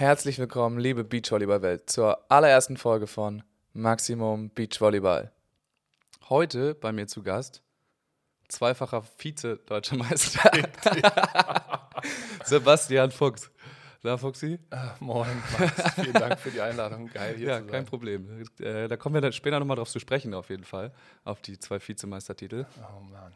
[0.00, 3.42] Herzlich willkommen, liebe Beachvolleyball-Welt, zur allerersten Folge von
[3.74, 5.30] Maximum Beachvolleyball.
[6.30, 7.62] Heute bei mir zu Gast
[8.48, 10.50] zweifacher Vize-Deutscher Meister
[12.46, 13.50] Sebastian Fuchs.
[14.02, 14.58] Na, Fuchsi?
[14.70, 15.28] Ah, moin,
[15.58, 15.92] Max.
[15.96, 17.08] Vielen Dank für die Einladung.
[17.08, 17.70] Geil hier Ja, zu sein.
[17.70, 18.46] kein Problem.
[18.58, 20.94] Äh, da kommen wir dann später nochmal drauf zu sprechen, auf jeden Fall.
[21.24, 22.64] Auf die zwei Vizemeistertitel.
[22.96, 23.34] Oh Mann.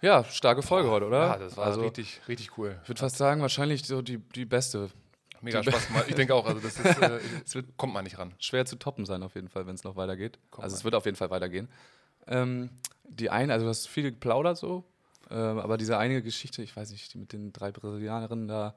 [0.00, 1.20] Ja, starke Folge heute, oder?
[1.20, 2.80] Ja, das war also, richtig, richtig cool.
[2.82, 4.90] Ich würde fast sagen, wahrscheinlich so die, die beste.
[5.46, 6.04] Mega Spaß gemacht.
[6.08, 8.34] Ich denke auch, also das ist, äh, es wird, kommt man nicht ran.
[8.38, 10.38] Schwer zu toppen sein, auf jeden Fall, wenn es noch weitergeht.
[10.50, 11.68] Kommt also, es wird auf jeden Fall weitergehen.
[12.26, 12.70] Ähm,
[13.04, 14.84] die eine, also, du hast viel geplaudert so,
[15.30, 18.74] ähm, aber diese eine Geschichte, ich weiß nicht, die mit den drei Brasilianerinnen da,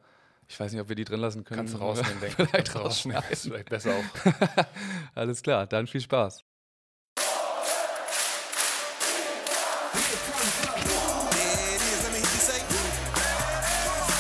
[0.48, 1.60] ich weiß nicht, ob wir die drin lassen können.
[1.60, 2.50] Kannst du rausnehmen, denke ich.
[2.50, 3.24] Vielleicht rausnehmen.
[3.30, 4.66] Ist vielleicht besser auch.
[5.16, 6.44] Alles klar, dann viel Spaß.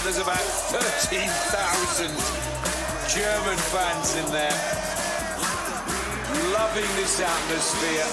[0.09, 2.07] There's about 13,000
[3.13, 4.57] German fans in there,
[6.51, 8.09] loving this atmosphere.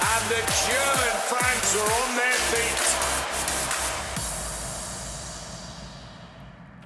[0.00, 2.93] And the German fans are on their feet.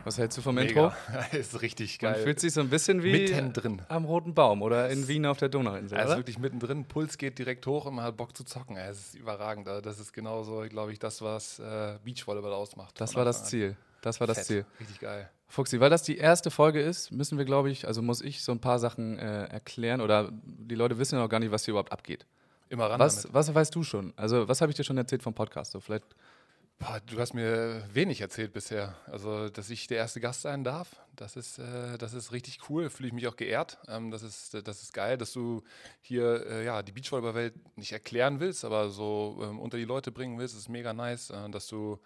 [0.08, 0.90] Was hältst du vom Intro?
[1.12, 1.26] Mega.
[1.38, 2.22] ist richtig Man geil.
[2.22, 3.82] fühlt sich so ein bisschen wie Mittendrin.
[3.88, 6.16] am Roten Baum oder in Wien auf der Donauinsel, ist oder?
[6.16, 8.76] wirklich mittendrin, Puls geht direkt hoch und man hat Bock zu zocken.
[8.78, 9.68] Es ist überragend.
[9.68, 12.98] Also Das ist genauso, glaube ich, das, was äh, Beachvolleyball ausmacht.
[12.98, 13.44] Das war das.
[13.44, 13.76] Ziel.
[14.00, 14.46] Das war das Fett.
[14.46, 14.64] Ziel.
[14.80, 15.28] Richtig geil.
[15.46, 18.52] Fuxi, weil das die erste Folge ist, müssen wir, glaube ich, also muss ich so
[18.52, 21.72] ein paar Sachen äh, erklären oder die Leute wissen ja noch gar nicht, was hier
[21.72, 22.24] überhaupt abgeht.
[22.70, 23.34] Immer ran Was, damit.
[23.34, 24.12] was weißt du schon?
[24.16, 25.72] Also, was habe ich dir schon erzählt vom Podcast?
[25.72, 26.04] So, vielleicht,
[26.78, 28.94] Boah, du hast mir wenig erzählt bisher.
[29.06, 32.88] Also, dass ich der erste Gast sein darf, das ist, äh, das ist richtig cool.
[32.88, 33.78] Fühle ich mich auch geehrt.
[33.88, 35.64] Ähm, das, ist, das ist geil, dass du
[36.00, 40.38] hier äh, ja, die Beachvolleyball-Welt nicht erklären willst, aber so ähm, unter die Leute bringen
[40.38, 40.54] willst.
[40.54, 41.98] Das ist mega nice, äh, dass du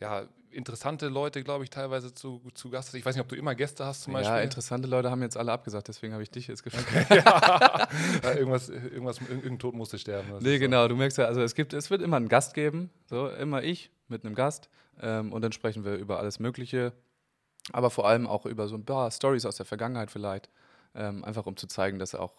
[0.00, 2.94] ja, interessante Leute, glaube ich, teilweise zu, zu Gast hast.
[2.94, 4.42] Ich weiß nicht, ob du immer Gäste hast zum ja, Beispiel.
[4.42, 6.86] interessante Leute haben jetzt alle abgesagt, deswegen habe ich dich jetzt gefragt.
[7.10, 7.88] Ja,
[8.34, 10.28] irgendwas, irgendwas, irgendein Tod musste sterben.
[10.40, 10.60] Nee, ist so.
[10.60, 13.62] genau, du merkst ja, also es gibt, es wird immer einen Gast geben, so immer
[13.62, 14.68] ich mit einem Gast
[15.00, 16.92] ähm, und dann sprechen wir über alles Mögliche,
[17.72, 20.48] aber vor allem auch über so ein paar Stories aus der Vergangenheit vielleicht,
[20.94, 22.32] ähm, einfach um zu zeigen, dass auch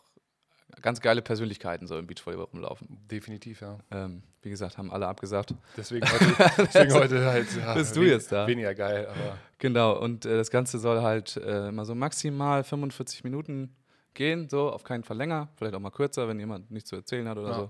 [0.81, 2.99] ganz geile Persönlichkeiten so im Beachvolleyball rumlaufen.
[3.09, 3.77] Definitiv, ja.
[3.91, 5.53] Ähm, wie gesagt, haben alle abgesagt.
[5.75, 7.47] Deswegen heute, deswegen heute halt.
[7.57, 8.45] Ja, Bist du jetzt da?
[8.47, 9.37] Weniger geil, aber.
[9.57, 13.75] Genau, und äh, das Ganze soll halt äh, immer so maximal 45 Minuten
[14.13, 17.27] gehen, so auf keinen Fall länger, vielleicht auch mal kürzer, wenn jemand nichts zu erzählen
[17.27, 17.55] hat oder Ja.
[17.55, 17.69] so.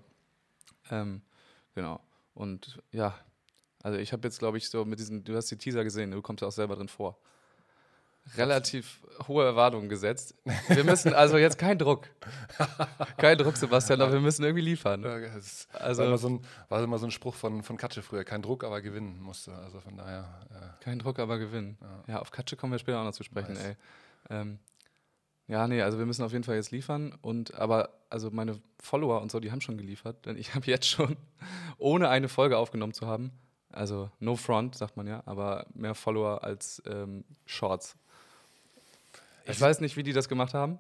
[0.92, 1.22] Ähm,
[1.76, 2.00] genau.
[2.34, 3.16] Und ja,
[3.84, 6.22] also ich habe jetzt, glaube ich, so mit diesen, du hast die Teaser gesehen, du
[6.22, 7.18] kommst ja auch selber drin vor.
[8.38, 10.36] Relativ hohe Erwartungen gesetzt.
[10.68, 12.08] Wir müssen also jetzt kein Druck.
[13.18, 15.02] kein Druck, Sebastian, aber wir müssen irgendwie liefern.
[15.02, 18.04] Ja, Das Also- war, immer so ein, war immer so ein Spruch von, von Katsche
[18.04, 18.24] früher.
[18.24, 19.54] Kein Druck, aber gewinnen musste.
[19.56, 20.46] Also von daher.
[20.52, 21.78] Äh, Kein Druck, aber gewinnen.
[22.08, 23.64] Ja, auf Katsche kommen wir später auch noch zu sprechen, Nice.
[23.66, 23.76] ey.
[24.30, 24.60] Ähm,
[25.48, 27.18] ja, nee, also wir müssen auf jeden Fall jetzt liefern.
[27.24, 30.86] Und aber, also meine Follower und so, die haben schon geliefert, denn ich habe jetzt
[30.88, 31.18] schon,
[31.80, 33.32] ohne eine Folge aufgenommen zu haben,
[33.72, 37.96] also no front, sagt man ja, aber mehr Follower als ähm, Shorts.
[39.46, 40.78] Ich Es- weiß nicht, wie die das gemacht haben.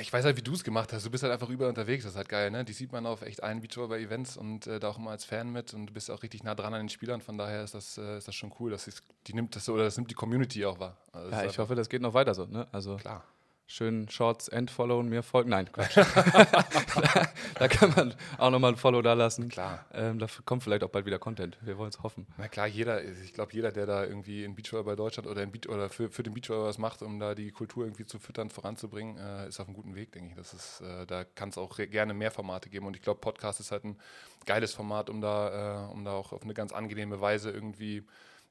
[0.00, 1.04] ich weiß halt, wie du es gemacht hast.
[1.04, 2.04] Du bist halt einfach überall unterwegs.
[2.04, 2.64] Das ist halt geil, ne?
[2.64, 5.74] Die sieht man auf echt allen Beachvolleyball-Events und äh, da auch immer als Fan mit
[5.74, 7.20] und du bist auch richtig nah dran an den Spielern.
[7.20, 8.70] Von daher ist das, äh, ist das schon cool.
[8.70, 10.96] Dass sie's- die nimmt das so, oder das nimmt die Community auch wahr.
[11.12, 12.66] Also das Ja, ist ich hoffe, das geht noch weiter so, ne?
[12.72, 13.22] Also Klar.
[13.72, 15.50] Schön Shorts entfollowen, mir folgen.
[15.50, 15.96] Nein, Quatsch.
[15.96, 16.04] da,
[17.58, 19.48] da kann man auch nochmal ein Follow da lassen.
[19.48, 19.84] Klar.
[19.94, 21.56] Ähm, da kommt vielleicht auch bald wieder Content.
[21.62, 22.26] Wir wollen es hoffen.
[22.36, 25.68] Na klar, jeder, ich glaube, jeder, der da irgendwie in Beachvolleyball Deutschland oder, in Beach,
[25.68, 29.16] oder für, für den Beachvolleyball was macht, um da die Kultur irgendwie zu füttern, voranzubringen,
[29.16, 30.36] äh, ist auf einem guten Weg, denke ich.
[30.36, 32.86] Das ist, äh, da kann es auch gerne mehr Formate geben.
[32.86, 33.96] Und ich glaube, Podcast ist halt ein
[34.44, 38.04] geiles Format, um da, äh, um da auch auf eine ganz angenehme Weise irgendwie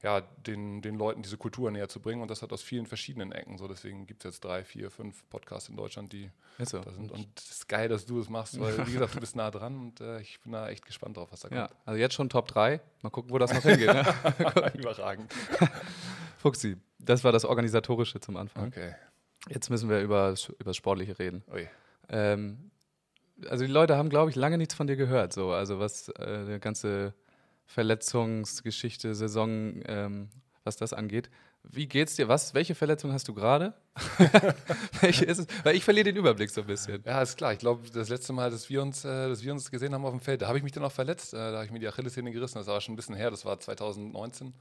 [0.03, 2.21] ja, den, den Leuten diese Kultur näher zu bringen.
[2.21, 3.67] Und das hat aus vielen verschiedenen Ecken so.
[3.67, 6.79] Deswegen gibt es jetzt drei, vier, fünf Podcasts in Deutschland, die so.
[6.79, 7.11] da sind.
[7.11, 9.77] Und es ist geil, dass du das machst, weil, wie gesagt, du bist nah dran
[9.79, 11.79] und äh, ich bin da echt gespannt drauf, was da Ja, kommt.
[11.85, 12.81] also jetzt schon Top 3.
[13.01, 13.87] Mal gucken, wo das noch hingeht.
[13.87, 14.03] Ne?
[14.73, 15.31] Überragend.
[16.37, 18.67] Fuxi, das war das Organisatorische zum Anfang.
[18.69, 18.95] Okay.
[19.49, 21.43] Jetzt müssen wir über, über das Sportliche reden.
[22.09, 22.71] Ähm,
[23.49, 25.33] also die Leute haben, glaube ich, lange nichts von dir gehört.
[25.33, 25.51] So.
[25.51, 27.13] Also was äh, die ganze
[27.73, 30.29] Verletzungsgeschichte, Saison, ähm,
[30.63, 31.29] was das angeht.
[31.63, 32.27] Wie geht's dir?
[32.27, 33.73] Was, welche Verletzung hast du gerade?
[35.01, 35.47] welche ist es?
[35.63, 37.03] Weil ich verliere den Überblick so ein bisschen.
[37.05, 37.53] Ja, ist klar.
[37.53, 40.11] Ich glaube, das letzte Mal, dass wir uns, äh, dass wir uns gesehen haben auf
[40.11, 41.33] dem Feld, da habe ich mich dann auch verletzt.
[41.33, 42.57] Äh, da habe ich mir die Achillessehne gerissen.
[42.57, 43.29] Das war schon ein bisschen her.
[43.29, 44.53] Das war 2019.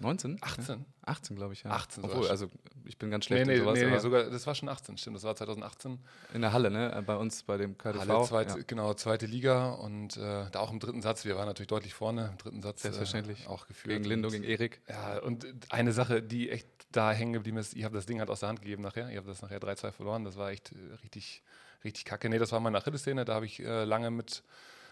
[0.00, 0.38] 19?
[0.40, 0.84] 18?
[1.02, 1.70] 18, glaube ich, ja.
[1.70, 2.48] 18 sogar Obwohl, also
[2.84, 3.78] ich bin ganz Nee, schlecht nee, in sowas.
[3.78, 5.98] nee, nee, sogar, das war schon 18, stimmt, das war 2018.
[6.34, 7.02] in der Halle, ne?
[7.06, 8.00] Bei uns, bei dem KDV.
[8.00, 8.64] Halle, zweite, ja.
[8.66, 12.28] genau, zweite Liga und äh, da auch im dritten Satz, wir waren natürlich deutlich vorne,
[12.32, 12.82] im dritten Satz.
[12.82, 13.44] Selbstverständlich.
[13.44, 13.94] Äh, auch geführt.
[13.96, 14.80] Gegen Lindo, gegen Erik.
[14.88, 18.30] Ja, und eine Sache, die echt da hängen geblieben ist, ihr habt das Ding halt
[18.30, 20.94] aus der Hand gegeben nachher, ihr habt das nachher 3-2 verloren, das war echt äh,
[21.02, 21.42] richtig,
[21.84, 22.28] richtig kacke.
[22.28, 24.42] Nee, das war meine Achillessehne, da habe ich äh, lange, mit,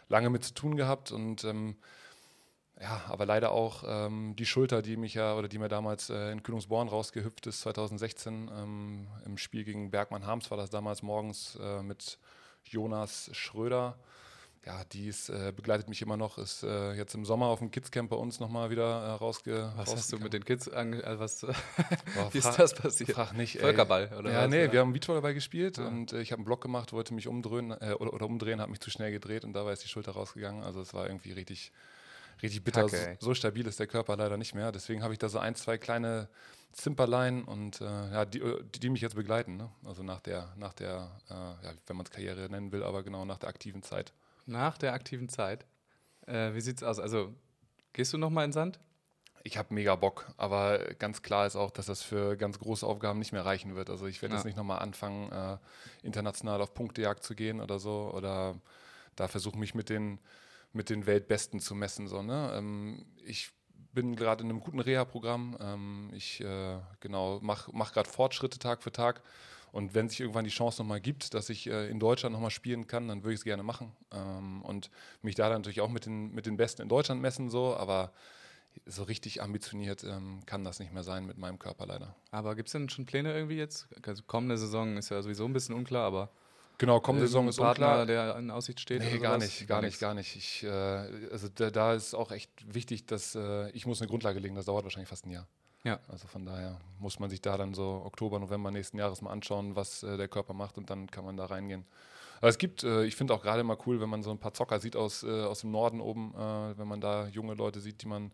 [0.08, 1.76] lange mit zu tun gehabt und ähm,
[2.80, 6.30] ja, aber leider auch ähm, die Schulter, die mich ja oder die mir damals äh,
[6.30, 11.58] in Kühlungsborn rausgehüpft ist, 2016 ähm, im Spiel gegen Bergmann Harms war das damals morgens
[11.60, 12.18] äh, mit
[12.64, 13.96] Jonas Schröder.
[14.66, 17.70] Ja, die ist, äh, begleitet mich immer noch, ist äh, jetzt im Sommer auf dem
[17.70, 21.02] Kidscamp bei uns nochmal wieder äh, rausge Was hast du mit den Kids ange...
[21.04, 21.40] Also was,
[22.14, 23.12] Boah, wie ist das passiert?
[23.12, 23.60] Frag nicht, ey.
[23.62, 24.72] Völkerball, oder Ja, was, nee, oder?
[24.72, 25.86] wir haben Beachvolleyball gespielt Ah.
[25.86, 28.70] und äh, ich habe einen Block gemacht, wollte mich umdrehen äh, oder, oder umdrehen, habe
[28.70, 30.62] mich zu schnell gedreht und dabei ist die Schulter rausgegangen.
[30.64, 31.72] Also es war irgendwie richtig,
[32.42, 32.82] richtig bitter.
[32.82, 33.16] Kacke, ey.
[33.20, 34.72] so, so stabil ist der Körper leider nicht mehr.
[34.72, 36.28] Deswegen habe ich da so ein, zwei kleine
[36.72, 39.56] Zimperlein und äh, ja, die, äh, die, mich jetzt begleiten.
[39.56, 39.70] Ne?
[39.84, 43.24] Also nach der, nach der, äh, ja, wenn man es Karriere nennen will, aber genau
[43.24, 44.12] nach der aktiven Zeit.
[44.46, 45.66] Nach der aktiven Zeit.
[46.26, 46.98] Äh, wie sieht's aus?
[46.98, 47.34] Also,
[47.92, 48.78] gehst du nochmal in Sand?
[49.44, 53.18] Ich habe mega Bock, aber ganz klar ist auch, dass das für ganz große Aufgaben
[53.18, 53.88] nicht mehr reichen wird.
[53.88, 54.38] Also ich werde Ja.
[54.38, 55.58] jetzt nicht nochmal anfangen, äh,
[56.02, 58.10] international auf Punktejagd zu gehen oder so.
[58.12, 58.56] Oder
[59.16, 60.18] da versuche mich mit den,
[60.72, 62.08] mit den Weltbesten zu messen.
[62.08, 62.52] So, ne?
[62.54, 63.50] ähm, ich
[63.92, 65.56] bin gerade in einem guten Reha-Programm.
[65.60, 69.22] Ähm, ich äh, genau mache mach gerade Fortschritte Tag für Tag.
[69.72, 72.86] Und wenn sich irgendwann die Chance nochmal gibt, dass ich äh, in Deutschland nochmal spielen
[72.86, 73.92] kann, dann würde ich es gerne machen.
[74.12, 74.90] Ähm, und
[75.22, 78.12] mich da dann natürlich auch mit den, mit den Besten in Deutschland messen, so, aber
[78.86, 82.14] so richtig ambitioniert ähm, kann das nicht mehr sein mit meinem Körper leider.
[82.30, 83.88] Aber gibt es denn schon Pläne irgendwie jetzt?
[84.06, 86.30] Also, kommende Saison ist ja sowieso ein bisschen unklar, aber.
[86.78, 88.06] Genau, kommende Saison ist Partner, unklar.
[88.06, 89.02] der in Aussicht steht?
[89.02, 89.44] Nee, oder gar sowas?
[89.44, 90.36] nicht, gar nicht, gar nicht.
[90.36, 90.68] Ich, äh,
[91.32, 94.66] also da, da ist auch echt wichtig, dass äh, ich muss eine Grundlage legen, das
[94.66, 95.48] dauert wahrscheinlich fast ein Jahr.
[95.82, 95.98] Ja.
[96.08, 99.74] Also von daher muss man sich da dann so Oktober, November nächsten Jahres mal anschauen,
[99.74, 101.84] was äh, der Körper macht und dann kann man da reingehen.
[102.40, 104.54] Aber es gibt, äh, ich finde auch gerade mal cool, wenn man so ein paar
[104.54, 108.02] Zocker sieht aus, äh, aus dem Norden oben, äh, wenn man da junge Leute sieht,
[108.02, 108.30] die man,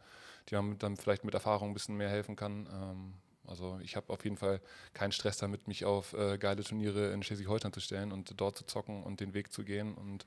[0.50, 2.68] die man dann vielleicht mit Erfahrung ein bisschen mehr helfen kann.
[2.70, 3.14] Ähm,
[3.46, 4.60] also ich habe auf jeden Fall
[4.92, 8.64] keinen Stress damit, mich auf äh, geile Turniere in Schleswig-Holstein zu stellen und dort zu
[8.66, 10.26] zocken und den Weg zu gehen und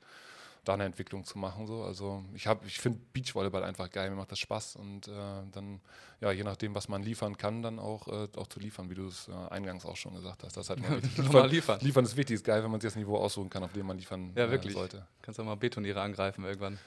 [0.65, 1.65] da eine Entwicklung zu machen.
[1.65, 1.83] So.
[1.83, 5.11] Also ich, hab- ich finde Beachvolleyball einfach geil, mir macht das Spaß und äh,
[5.53, 5.79] dann,
[6.19, 9.07] ja, je nachdem, was man liefern kann, dann auch, äh, auch zu liefern, wie du
[9.07, 10.57] es äh, eingangs auch schon gesagt hast.
[10.57, 11.17] Das ist halt mal wichtig.
[11.25, 11.79] Nochmal liefern.
[11.81, 13.97] Liefern ist wichtig, ist geil, wenn man sich das Niveau aussuchen kann, auf dem man
[13.97, 14.73] liefern Ja, äh, wirklich.
[14.73, 15.07] sollte.
[15.21, 16.77] Kannst auch mal B-Turniere angreifen irgendwann,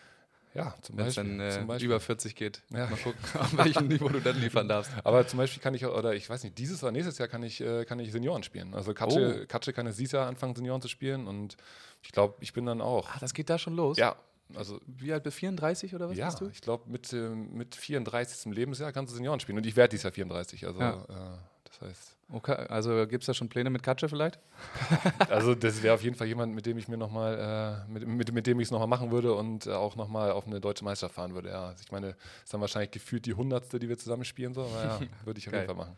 [0.55, 1.39] Ja, zum wenn es Beispiel.
[1.39, 1.87] dann äh, Beispiel.
[1.87, 2.63] über 40 geht.
[2.71, 2.87] Ja.
[2.89, 4.91] Mal gucken, auf welchem Niveau du dann liefern darfst.
[5.05, 7.61] Aber zum Beispiel kann ich, oder ich weiß nicht, dieses oder nächstes Jahr kann ich,
[7.61, 8.75] äh, kann ich Senioren spielen.
[8.75, 9.47] Also Katsche, Oh.
[9.47, 11.57] Katsche kann jetzt dieses Jahr anfangen, Senioren zu spielen und
[12.03, 13.09] ich glaube, ich bin dann auch.
[13.11, 13.97] Ah, das geht da schon los?
[13.99, 14.17] Ja,
[14.57, 15.41] also Wie alt bist du?
[15.41, 16.49] 34 oder was ja, bist du?
[16.49, 18.53] ich glaube, mit, ähm, mit 34.
[18.53, 19.59] Lebensjahr kannst du Senioren spielen.
[19.59, 20.67] Und ich werde dieses Jahr 34.
[20.67, 21.39] Also, Ja.
[21.71, 24.39] Das heißt, Okay, also gibt es da schon Pläne mit Katsche vielleicht?
[25.29, 28.33] also das wäre auf jeden Fall jemand, mit dem ich mir nochmal, äh, mit, mit,
[28.33, 31.17] mit dem ich es nochmal machen würde und äh, auch nochmal auf eine deutsche Meisterschaft
[31.17, 31.49] fahren würde.
[31.49, 32.15] Ja, also ich meine,
[32.45, 35.49] ist dann wahrscheinlich gefühlt die hundertste, die wir zusammen spielen, so, aber ja, würde ich
[35.49, 35.97] auf jeden Fall machen.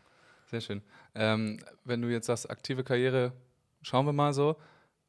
[0.49, 0.81] Sehr schön.
[1.13, 3.31] Ähm, wenn du jetzt sagst, aktive Karriere,
[3.83, 4.55] schauen wir mal so.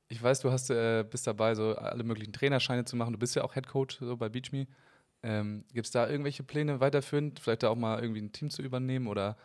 [0.08, 3.14] Ich weiß, du hast, äh, bist dabei, so alle möglichen Trainerscheine zu machen.
[3.14, 4.66] Du bist ja auch Head Coach so bei BeachMe.
[5.22, 8.60] Ähm, Gibt es da irgendwelche Pläne weiterführend, vielleicht da auch mal irgendwie ein Team zu
[8.60, 9.38] übernehmen oder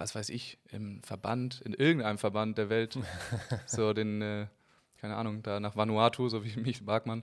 [0.00, 2.98] was weiß ich, im Verband, in irgendeinem Verband der Welt,
[3.66, 4.46] so den, äh,
[4.96, 7.22] keine Ahnung, da nach Vanuatu, so wie mich, Barkmann,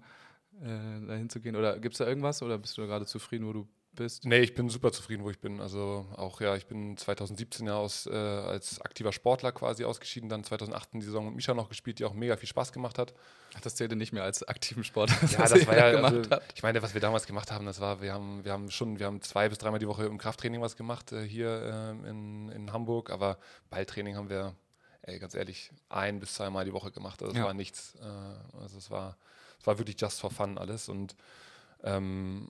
[0.61, 1.55] äh, dahin zu gehen?
[1.55, 4.23] Oder gibt es da irgendwas oder bist du gerade zufrieden, wo du bist?
[4.25, 5.59] Nee, ich bin super zufrieden, wo ich bin.
[5.59, 10.43] Also auch ja, ich bin 2017 ja aus, äh, als aktiver Sportler quasi ausgeschieden, dann
[10.45, 13.13] 2018 die Saison mit Misha noch gespielt, die auch mega viel Spaß gemacht hat.
[13.55, 15.11] Ach, das zählte nicht mehr als aktiven Sport.
[15.31, 16.53] Ja, das war ja, gemacht also, habt.
[16.55, 19.05] ich meine, was wir damals gemacht haben, das war, wir haben, wir haben schon, wir
[19.07, 22.71] haben zwei bis dreimal die Woche im Krafttraining was gemacht äh, hier ähm, in, in
[22.73, 23.37] Hamburg, aber
[23.69, 24.55] Balltraining haben wir,
[25.01, 27.21] ey, ganz ehrlich, ein bis zweimal die Woche gemacht.
[27.21, 27.45] Also es Ja.
[27.45, 27.95] war nichts.
[28.01, 29.17] Äh, also es war,
[29.59, 31.15] es war wirklich just for fun alles und
[31.83, 32.49] ähm,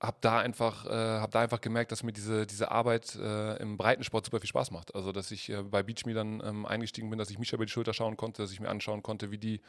[0.00, 3.76] habe da einfach, äh, habe da einfach gemerkt, dass mir diese, diese Arbeit äh, im
[3.76, 4.94] Breitensport super viel Spaß macht.
[4.94, 7.72] Also dass ich äh, bei Beach dann ähm, eingestiegen bin, dass ich Misha über die
[7.72, 9.60] Schulter schauen konnte, dass ich mir anschauen konnte, wie die,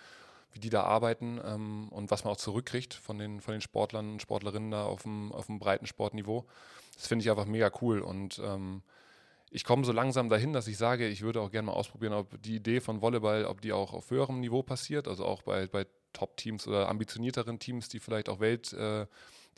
[0.51, 4.13] wie die da arbeiten ähm, und was man auch zurückkriegt von den, von den Sportlern
[4.13, 6.45] und Sportlerinnen da auf dem, auf dem Breitensportniveau.
[6.95, 8.81] Das finde ich einfach mega cool und ähm,
[9.51, 12.41] ich komme so langsam dahin, dass ich sage, ich würde auch gerne mal ausprobieren, ob
[12.41, 15.85] die Idee von Volleyball, ob die auch auf höherem Niveau passiert, also auch bei, bei
[16.11, 19.05] Top-Teams oder ambitionierteren Teams, die vielleicht auch Welt, äh,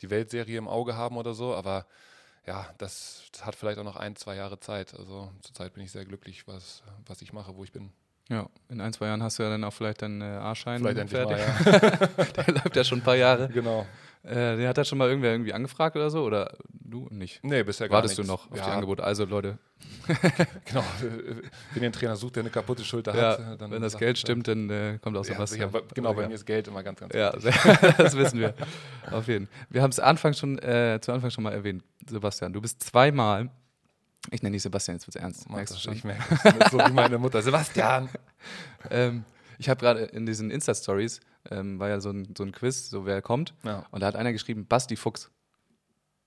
[0.00, 1.54] die Weltserie im Auge haben oder so.
[1.54, 1.86] Aber
[2.46, 4.94] ja, das, das hat vielleicht auch noch ein, zwei Jahre Zeit.
[4.94, 7.92] Also zurzeit bin ich sehr glücklich, was, was ich mache, wo ich bin.
[8.30, 11.12] Ja, in ein, zwei Jahren hast du ja dann auch vielleicht deinen äh, A-Schein endlich
[11.12, 12.16] mal, fertig.
[12.16, 12.24] ja.
[12.44, 13.48] Der läuft ja schon ein paar Jahre.
[13.48, 13.86] genau.
[14.24, 16.24] Äh, der hat da schon mal irgendwer irgendwie angefragt oder so?
[16.24, 17.42] Oder du nicht.
[17.44, 18.32] Nee, bisher gar Wartest du nichts.
[18.32, 19.02] noch auf ja, die Angebote?
[19.04, 19.58] Also Leute,
[20.64, 20.84] Genau.
[21.00, 21.40] Wenn
[21.76, 24.48] ihr einen Trainer sucht, der eine kaputte Schulter ja, hat, dann wenn das Geld stimmt,
[24.48, 25.70] dann äh, kommt auch Ja, Sebastian.
[25.70, 26.28] sicher, genau, bei ja.
[26.28, 27.54] mir ist Geld immer ganz, ganz Ja, wichtig.
[27.96, 28.54] das wissen wir.
[29.12, 29.56] Auf jeden Fall.
[29.70, 32.52] Wir haben es Anfang schon, äh, zu Anfang schon mal erwähnt, Sebastian.
[32.52, 33.50] Du bist zweimal,
[34.30, 35.48] ich nenne dich Sebastian, jetzt wird es ernst.
[35.48, 35.94] Mach merkst du schon?
[35.94, 37.42] ich merke ist so wie meine Mutter.
[37.42, 38.08] Sebastian!
[38.90, 39.24] Ähm,
[39.58, 41.20] ich habe gerade in diesen Insta-Stories,
[41.50, 43.52] ähm, war ja so ein, so ein Quiz, so wer kommt.
[43.64, 43.84] Ja.
[43.90, 45.30] Und da hat einer geschrieben, Basti Fuchs.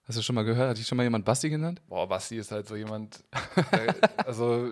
[0.04, 0.70] Hast du schon mal gehört?
[0.70, 1.82] Hat dich schon mal jemand Basti genannt?
[1.88, 3.24] Boah, Basti ist halt so jemand,
[3.72, 4.72] der, also,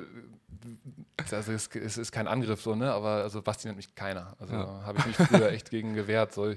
[1.31, 2.91] also es, es ist kein Angriff so, ne?
[2.91, 4.35] Aber also Basti nennt mich keiner.
[4.39, 4.81] Also Ja.
[4.85, 6.33] habe ich mich früher echt gegen gewehrt.
[6.33, 6.53] So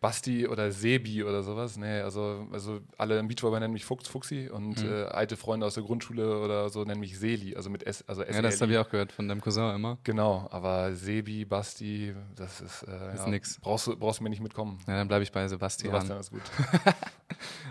[0.00, 1.76] Basti oder Sebi oder sowas.
[1.76, 4.90] Nee, also, also alle im Beachvolleyball nennen mich Fuchs, Fuchsi und Mhm.
[4.90, 8.22] äh, alte Freunde aus der Grundschule oder so nennen mich Seli, also mit S, also
[8.22, 8.60] Ja, das SELI.
[8.60, 9.98] habe ich auch gehört von deinem Cousin immer.
[10.04, 13.58] Genau, aber Sebi, Basti, das ist, äh, Ist ja, nix.
[13.60, 14.78] Brauchst du, brauchst du mir nicht mitkommen.
[14.86, 15.92] Ja, dann bleibe ich bei Sebastian.
[15.92, 16.42] Sebastian ist gut.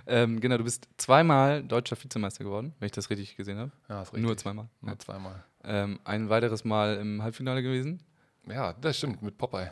[0.10, 3.72] Ähm, genau, du bist zweimal deutscher Vizemeister geworden, wenn ich das richtig gesehen habe.
[3.90, 4.24] Ja, ist richtig.
[4.24, 4.70] Nur zweimal.
[4.80, 5.00] Nur Ja.
[5.00, 5.44] zweimal.
[5.66, 8.02] Ähm, ein weiteres Mal im Halbfinale gewesen.
[8.48, 9.72] Ja, das stimmt, mit Popeye.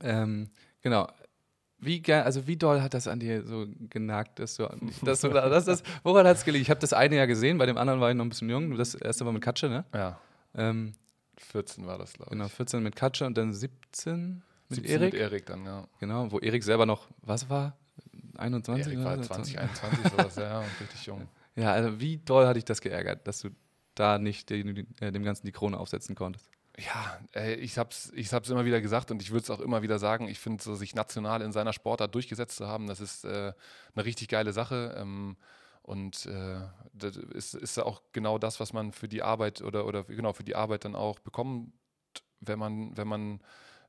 [0.00, 0.50] Ähm,
[0.82, 1.06] genau.
[1.78, 4.66] Wie, also wie doll hat das an dir so genagt, dass du,
[5.02, 6.62] dass du da, das, das, woran hat es gelegen?
[6.62, 8.76] Ich habe das eine Jahr gesehen, bei dem anderen war ich noch ein bisschen jung.
[8.76, 9.84] Das erste war mit Katsche, ne?
[9.92, 10.18] Ja,
[10.54, 10.94] Ähm,
[11.38, 12.32] 14 war das, glaube ich.
[12.38, 15.12] genau, 14 mit Katsche und dann 17 mit 17 Erik.
[15.12, 15.86] Mit Erik dann, ja.
[16.00, 17.76] Genau, wo Erik selber noch, was war?
[18.38, 18.86] 21?
[18.94, 19.22] Erik war so?
[19.24, 21.28] 20, 21, sowas, ja, ja, und richtig jung.
[21.56, 23.50] Ja, also wie doll hat dich das geärgert, dass du
[23.94, 26.48] da nicht den, äh, dem Ganzen die Krone aufsetzen konntest?
[26.78, 29.82] Ja, äh, ich hab's, ich hab's immer wieder gesagt und ich würde es auch immer
[29.82, 30.28] wieder sagen.
[30.28, 33.52] Ich finde, so sich national in seiner Sportart durchgesetzt zu haben, das ist äh,
[33.94, 34.94] eine richtig geile Sache.
[34.98, 35.36] Ähm,
[35.82, 36.60] und äh,
[36.92, 40.44] das ist, ist auch genau das, was man für die Arbeit oder, oder genau für
[40.44, 41.72] die Arbeit dann auch bekommt,
[42.40, 43.40] wenn man, wenn man,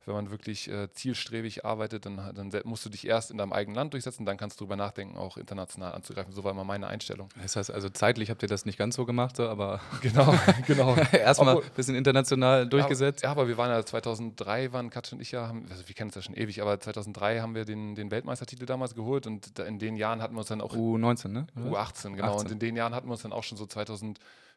[0.07, 3.75] wenn man wirklich äh, zielstrebig arbeitet, dann, dann musst du dich erst in deinem eigenen
[3.75, 6.33] Land durchsetzen, dann kannst du darüber nachdenken, auch international anzugreifen.
[6.33, 7.29] So war immer meine Einstellung.
[7.41, 10.33] Das heißt, also zeitlich habt ihr das nicht ganz so gemacht, aber Genau,
[10.65, 10.95] genau.
[11.11, 13.23] erstmal ein bisschen international durchgesetzt.
[13.23, 16.09] Ja, aber wir waren ja 2003, waren Katsch und ich ja, haben, also wir kennen
[16.09, 19.79] es ja schon ewig, aber 2003 haben wir den, den Weltmeistertitel damals geholt und in
[19.79, 21.47] den Jahren hatten wir uns dann auch U19, ne?
[21.55, 21.81] Oder?
[21.81, 22.35] U18, genau.
[22.35, 22.39] 18.
[22.39, 23.65] Und in den Jahren hatten wir uns dann auch schon so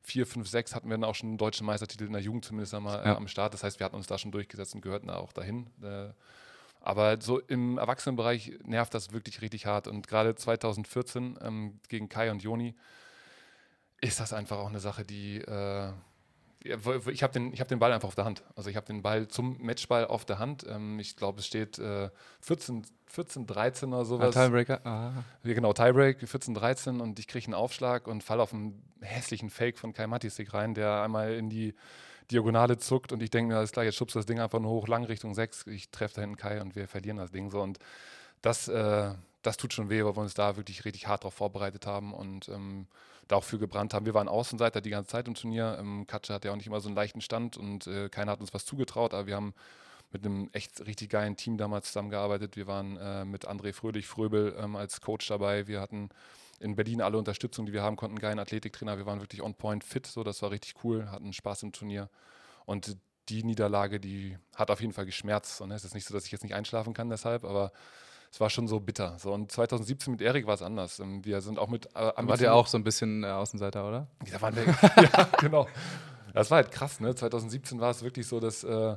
[0.03, 2.75] 2004, 5, 6 hatten wir dann auch schon einen deutschen Meistertitel in der Jugend zumindest
[2.75, 3.17] einmal äh, Ja.
[3.17, 3.55] am Start.
[3.55, 5.69] Das heißt, wir hatten uns da schon durchgesetzt und gehörten da auch dahin.
[5.83, 6.09] Äh,
[6.81, 9.87] aber so im Erwachsenenbereich nervt das wirklich richtig hart.
[9.87, 12.75] Und gerade 2014 ähm, gegen Kai und Joni
[14.01, 15.39] ist das einfach auch eine Sache, die.
[15.39, 15.93] Äh,
[16.63, 18.43] ich habe den, ich hab den Ball einfach auf der Hand.
[18.55, 20.67] Also ich habe den Ball zum Matchball auf der Hand.
[20.69, 22.11] Ähm, ich glaube, es steht äh,
[22.43, 24.35] 14, 14, 13 oder Ah, sowas.
[24.35, 24.81] Tiebreaker.
[24.85, 25.25] Ah.
[25.43, 29.51] Ja, genau, Tiebreak, 14, 13 und ich kriege einen Aufschlag und falle auf einen hässlichen
[29.51, 31.75] Fake von Kai Matisik rein, der einmal in die
[32.31, 34.71] Diagonale zuckt und ich denke mir, alles klar, jetzt schubst du das Ding einfach nur
[34.71, 37.61] hoch, lang Richtung 6, ich treffe da hinten Kai und wir verlieren das Ding so
[37.61, 37.79] und
[38.43, 39.13] das, äh,
[39.43, 42.49] das tut schon weh, weil wir uns da wirklich richtig hart drauf vorbereitet haben und
[42.49, 42.87] ähm,
[43.31, 44.07] da auch für gebrannt haben.
[44.07, 45.77] Wir waren Außenseiter die ganze Zeit im Turnier.
[45.79, 48.41] Ähm, Katsche hat ja auch nicht immer so einen leichten Stand und äh, keiner hat
[48.41, 49.55] uns was zugetraut, aber wir haben
[50.13, 52.57] mit einem echt richtig geilen Team damals zusammengearbeitet.
[52.57, 55.69] Wir waren äh, mit André Fröhlich, Fröbel ähm, als Coach dabei.
[55.69, 56.09] Wir hatten
[56.59, 58.99] in Berlin alle Unterstützung, die wir haben konnten, einen geilen Athletiktrainer.
[58.99, 62.11] Wir waren wirklich on point fit, so das war richtig cool, hatten Spaß im Turnier.
[62.67, 62.97] Und
[63.29, 65.61] die Niederlage, die hat auf jeden Fall geschmerzt.
[65.65, 65.75] Ne?
[65.75, 67.71] Es ist nicht so, dass ich jetzt nicht einschlafen kann deshalb, aber
[68.31, 69.19] es war schon so bitter.
[69.19, 71.01] So, und 2017 mit Erik war es anders.
[71.01, 74.07] Ähm, Wir sind auch mit äh, Wart ihr auch so ein bisschen äh, Außenseiter, oder?
[74.31, 74.65] da waren wir.
[75.03, 75.67] ja, genau.
[76.33, 77.15] Das war halt krass, ne?
[77.15, 78.97] 2017 war es wirklich so, dass, äh,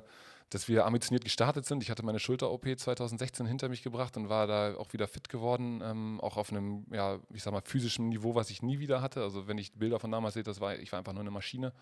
[0.52, 1.82] dass wir ambitioniert gestartet sind.
[1.82, 5.82] Ich hatte meine Schulter-OP 2016 hinter mich gebracht und war da auch wieder fit geworden.
[5.84, 9.24] Ähm, auch auf einem, ja, ich sag mal, physischen Niveau, was ich nie wieder hatte.
[9.24, 11.74] Also, wenn ich Bilder von damals sehe, das war, ich war einfach nur eine Maschine.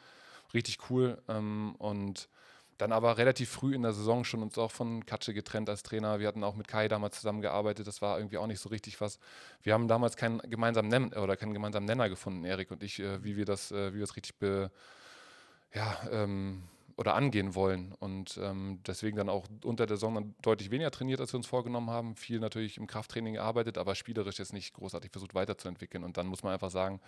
[0.53, 1.22] Richtig cool.
[1.27, 2.29] Ähm, und
[2.81, 6.19] dann aber relativ früh in der Saison schon uns auch von Katsche getrennt als Trainer.
[6.19, 7.85] Wir hatten auch mit Kai damals zusammengearbeitet.
[7.85, 9.19] Das war irgendwie auch nicht so richtig was.
[9.61, 13.23] Wir haben damals keinen gemeinsamen Nenner oder keinen gemeinsamen Nenner gefunden, Erik und ich, äh,
[13.23, 14.71] wie wir das, äh, wie wir das richtig be,
[15.75, 16.63] ja, ähm,
[16.97, 17.93] oder angehen wollen.
[18.00, 21.47] Und ähm, deswegen dann auch unter der Saison dann deutlich weniger trainiert, als wir uns
[21.47, 22.15] vorgenommen haben.
[22.15, 26.03] Viel natürlich im Krafttraining gearbeitet, aber spielerisch jetzt nicht großartig versucht weiterzuentwickeln.
[26.03, 27.00] Und dann muss man einfach sagen,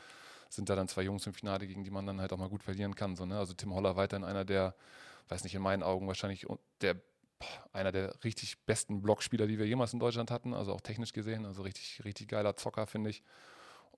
[0.50, 2.64] sind da dann zwei Jungs im Finale, gegen die man dann halt auch mal gut
[2.64, 3.16] verlieren kann.
[3.16, 3.40] So, ne?
[3.40, 4.76] Also Tim Holler weiterhin einer der,
[5.30, 6.46] weiß nicht, in meinen Augen wahrscheinlich
[6.82, 6.96] der
[7.74, 11.46] einer der richtig besten Blockspieler, die wir jemals in Deutschland hatten, also auch technisch gesehen,
[11.46, 13.24] also richtig, richtig geiler Zocker, finde ich.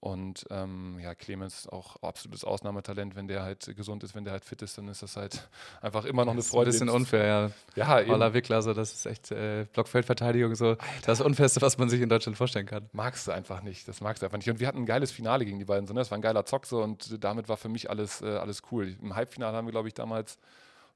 [0.01, 4.45] Und ähm, ja, Clemens auch absolutes Ausnahmetalent, wenn der halt gesund ist, wenn der halt
[4.45, 5.47] fit ist, dann ist das halt
[5.81, 6.71] einfach immer noch eine Das ist ein Freude.
[6.71, 8.01] bisschen unfair, ja.
[8.05, 12.09] Ja, Wickler, so, das ist echt äh, Blockfeldverteidigung, so das Unfairste, was man sich in
[12.09, 12.89] Deutschland vorstellen kann.
[12.91, 13.87] magst du einfach nicht.
[13.87, 14.49] Das magst du einfach nicht.
[14.49, 15.87] Und wir hatten ein geiles Finale gegen die beiden.
[15.87, 16.01] So, ne?
[16.01, 18.95] Das war ein geiler Zock so und damit war für mich alles, äh, alles cool.
[19.01, 20.37] Im Halbfinale haben wir, glaube ich, damals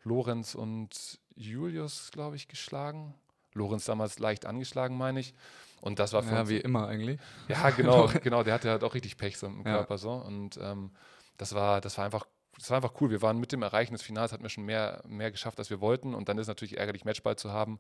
[0.04, 3.14] Lorenz und Julius, glaube ich, geschlagen.
[3.54, 5.34] Lorenz damals leicht angeschlagen, meine ich.
[5.82, 7.20] Und das war für Ja, uns wie immer eigentlich.
[7.48, 8.44] ja, genau, genau.
[8.44, 9.64] Der hatte halt auch richtig Pech so im Ja.
[9.78, 10.12] Körper so.
[10.12, 10.92] Und ähm,
[11.38, 12.26] das war, das war einfach,
[12.58, 13.10] das war einfach cool.
[13.10, 15.80] Wir waren mit dem Erreichen des Finals, hatten wir schon mehr, mehr geschafft, als wir
[15.80, 16.14] wollten.
[16.14, 17.80] Und dann ist natürlich ärgerlich, Matchball zu haben.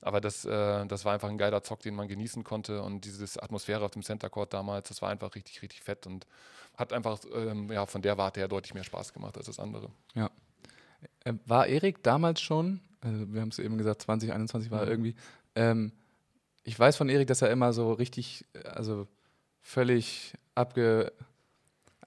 [0.00, 2.82] Aber das, äh, das war einfach ein geiler Zock, den man genießen konnte.
[2.82, 6.26] Und diese Atmosphäre auf dem Center Court damals, das war einfach richtig, richtig fett und
[6.76, 9.90] hat einfach ähm, ja, von der Warte her deutlich mehr Spaß gemacht als das andere.
[10.14, 10.30] Ja.
[11.24, 14.90] Äh, War Erik damals schon, also wir haben es eben gesagt, 2021 war er Mhm.
[14.92, 15.14] irgendwie,
[15.54, 15.92] ähm,
[16.64, 19.06] ich weiß von Erik, dass er immer so richtig, äh, also
[19.62, 21.12] völlig abge,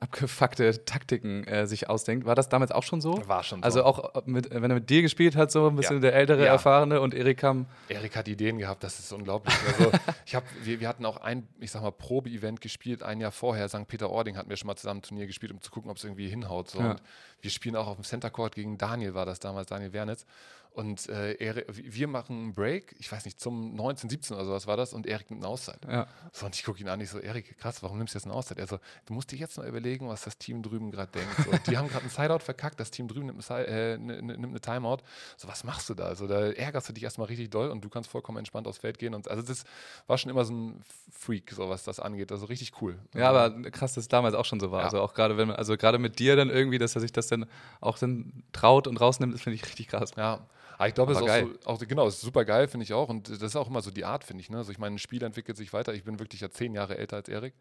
[0.04, 2.26] abgefuckte Taktiken äh, sich ausdenkt.
[2.26, 3.22] War das damals auch schon so?
[3.28, 3.64] War schon so.
[3.64, 6.02] Also auch äh, mit, wenn er mit dir gespielt hat, so ein bisschen Ja.
[6.02, 6.52] der ältere, Ja.
[6.54, 7.66] erfahrene und Erik kam.
[7.90, 9.56] Erik hat Ideen gehabt, das ist unglaublich.
[9.68, 9.92] Also
[10.26, 13.68] ich hab, wir, wir hatten auch ein, ich sag mal, Probe-Event gespielt, ein Jahr vorher.
[13.70, 13.88] St.
[13.88, 16.28] Peter-Ording hatten wir schon mal zusammen ein Turnier gespielt, um zu gucken, ob es irgendwie
[16.30, 16.70] hinhaut.
[16.70, 16.80] So.
[16.80, 16.92] Ja.
[16.92, 17.02] Und
[17.42, 20.26] wir spielen auch auf dem Center Court gegen Daniel, war das damals, Daniel Wernitz.
[20.74, 24.66] Und äh, Eri- wir machen einen Break, ich weiß nicht, zum 19, 17 oder sowas
[24.66, 25.78] war das, und Erik nimmt eine Auszeit.
[25.88, 26.08] Ja.
[26.32, 28.34] So, und ich gucke ihn an, ich so, Erik, krass, warum nimmst du jetzt eine
[28.34, 28.58] Auszeit?
[28.58, 31.30] Er so, du musst dir jetzt mal überlegen, was das Team drüben gerade denkt.
[31.46, 34.26] So, die haben gerade einen Sideout verkackt, das Team drüben nimmt, ein äh, n- n-
[34.26, 34.98] nimmt eine Timeout.
[35.38, 36.06] So, was machst du da?
[36.06, 38.98] Also, da ärgerst du dich erstmal richtig doll und du kannst vollkommen entspannt aufs Feld
[38.98, 39.14] gehen.
[39.14, 39.66] Und also das
[40.08, 42.32] war schon immer so ein Freak, so was das angeht.
[42.32, 42.98] Also richtig cool.
[43.14, 44.80] Ja, aber krass, dass es damals auch schon so war.
[44.80, 44.86] Ja.
[44.86, 47.28] Also auch gerade wenn man, also gerade mit dir dann irgendwie, dass er sich das
[47.28, 47.46] dann
[47.80, 50.14] auch dann traut und rausnimmt, das finde ich richtig krass.
[50.18, 50.40] Ja,
[50.78, 51.48] aber ich glaube, es ist auch, geil.
[51.64, 53.10] so, auch genau, es ist super geil, finde ich auch.
[53.10, 54.50] Und das ist auch immer so die Art, finde ich.
[54.50, 54.58] Ne?
[54.58, 55.94] Also ich meine, ein Spiel entwickelt sich weiter.
[55.94, 57.54] Ich bin wirklich ja zehn Jahre älter als Erik.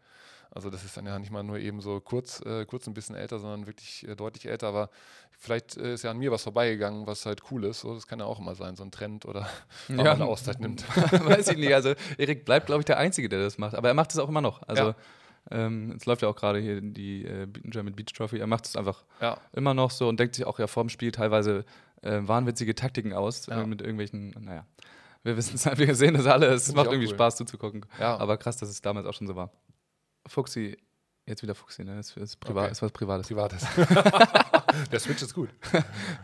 [0.51, 3.15] Also das ist dann ja nicht mal nur eben so kurz, äh, kurz ein bisschen
[3.15, 4.67] älter, sondern wirklich äh, deutlich älter.
[4.67, 4.89] Aber
[5.31, 7.79] vielleicht äh, ist ja an mir was vorbeigegangen, was halt cool ist.
[7.79, 9.47] So, das kann ja auch immer sein, so ein Trend oder
[9.87, 10.85] wenn man eine Auszeit nimmt.
[11.25, 11.73] Weiß ich nicht.
[11.73, 13.73] Also Erik bleibt, glaube ich, der Einzige, der das macht.
[13.75, 14.61] Aber er macht es auch immer noch.
[14.67, 14.95] Also Ja.
[15.49, 18.37] ähm, jetzt läuft ja auch gerade hier die äh, German Beach Trophy.
[18.37, 21.11] Er macht es einfach Ja, immer noch so und denkt sich auch ja vorm Spiel
[21.11, 21.65] teilweise
[22.03, 23.61] äh, wahnwitzige Taktiken aus Ja.
[23.61, 24.65] äh, mit irgendwelchen, naja.
[25.23, 26.47] Wir wissen es, wir sehen das alle.
[26.47, 27.13] Es Find macht irgendwie cool.
[27.15, 27.85] Spaß zuzugucken.
[27.99, 28.17] ja.
[28.17, 29.51] Aber krass, dass es damals auch schon so war.
[30.27, 30.77] Fuxi,
[31.25, 31.99] jetzt wieder Fuxi, ne?
[31.99, 32.71] Ist, ist, privat, Okay.
[32.71, 33.27] ist was Privates.
[33.27, 33.65] privates.
[34.91, 35.49] Der Switch ist gut.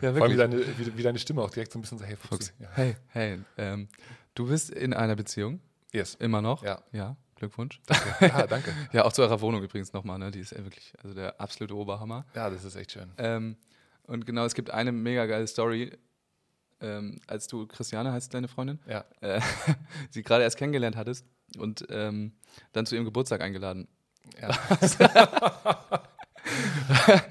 [0.00, 2.04] Ja, Vor allem wie deine, wie, wie deine Stimme auch direkt so ein bisschen so,
[2.04, 2.36] hey, Fuchsi.
[2.50, 2.52] Fuchs.
[2.58, 2.68] Ja.
[2.74, 3.88] Hey, hey, ähm,
[4.34, 5.60] du bist in einer Beziehung,
[5.92, 6.16] Yes.
[6.16, 6.62] immer noch.
[6.64, 6.82] Ja.
[6.92, 7.80] Ja, Glückwunsch.
[8.20, 8.72] ja, danke.
[8.92, 10.30] Ja, auch zu eurer Wohnung übrigens nochmal, ne?
[10.30, 12.24] Die ist wirklich, also der absolute Oberhammer.
[12.34, 13.10] Ja, das ist echt schön.
[13.18, 13.56] Ähm,
[14.10, 15.92] und genau, es gibt eine mega geile Story.
[16.82, 19.04] Ähm, als du, Christiane heißt deine Freundin, Ja.
[19.20, 19.40] äh,
[20.10, 21.26] sie gerade erst kennengelernt hattest
[21.58, 22.32] und ähm,
[22.72, 23.86] dann zu ihrem Geburtstag eingeladen.
[24.40, 24.50] Ja.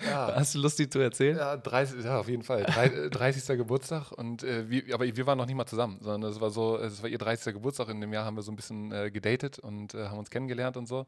[0.06, 0.36] ja.
[0.36, 1.38] Hast du Lust, die zu erzählen?
[1.38, 2.64] Ja, 30, ja, auf jeden Fall.
[2.64, 3.58] Drei, äh, 30.
[3.58, 6.78] Geburtstag und äh, wir, aber wir waren noch nicht mal zusammen, sondern es war so,
[6.78, 7.54] es war ihr 30.
[7.54, 7.90] Geburtstag.
[7.90, 10.78] In dem Jahr haben wir so ein bisschen äh, gedatet und äh, haben uns kennengelernt
[10.78, 11.06] und so.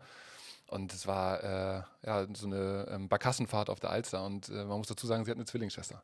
[0.72, 4.24] Und es war äh, ja, so eine ähm, Barkassenfahrt auf der Alster.
[4.24, 6.02] Und äh, man muss dazu sagen, sie hat eine Zwillingsschwester.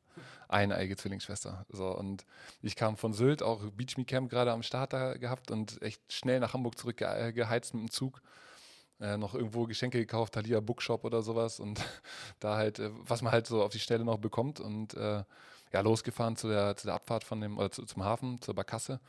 [0.50, 1.66] Eineige Zwillingsschwester.
[1.70, 2.26] So, und
[2.62, 6.02] ich kam von Sylt, auch Beach Me Camp gerade am Start da gehabt und echt
[6.12, 8.22] schnell nach Hamburg zurückgeheizt mit dem Zug.
[9.00, 11.62] Äh, noch irgendwo Geschenke gekauft, Thalia Bookshop oder sowas.
[11.62, 11.82] Und
[12.42, 14.60] da halt, äh, was man halt so auf die Stelle noch bekommt.
[14.60, 15.24] Und äh,
[15.72, 19.00] ja, losgefahren zu der, zu der Abfahrt von dem, oder zu, zum Hafen, zur Barkasse.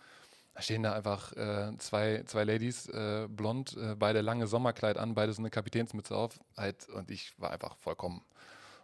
[0.60, 5.32] Stehen da einfach äh, zwei, zwei Ladies, äh, blond, äh, beide lange Sommerkleid an, beide
[5.32, 6.40] so eine Kapitänsmütze auf.
[6.56, 8.22] Halt, und ich war einfach vollkommen,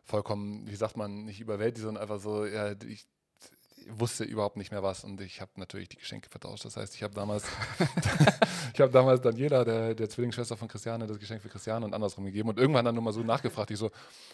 [0.04, 3.06] vollkommen, wie sagt man, nicht überwältigt, sondern einfach so, ja, ich
[3.90, 6.64] wusste überhaupt nicht mehr was und ich habe natürlich die Geschenke vertauscht.
[6.64, 7.44] Das heißt, ich habe damals,
[8.74, 12.24] ich habe damals Daniela, der, der Zwillingsschwester von Christiane, das Geschenk für Christiane und andersrum
[12.24, 13.90] gegeben und irgendwann dann nur mal so nachgefragt, ich so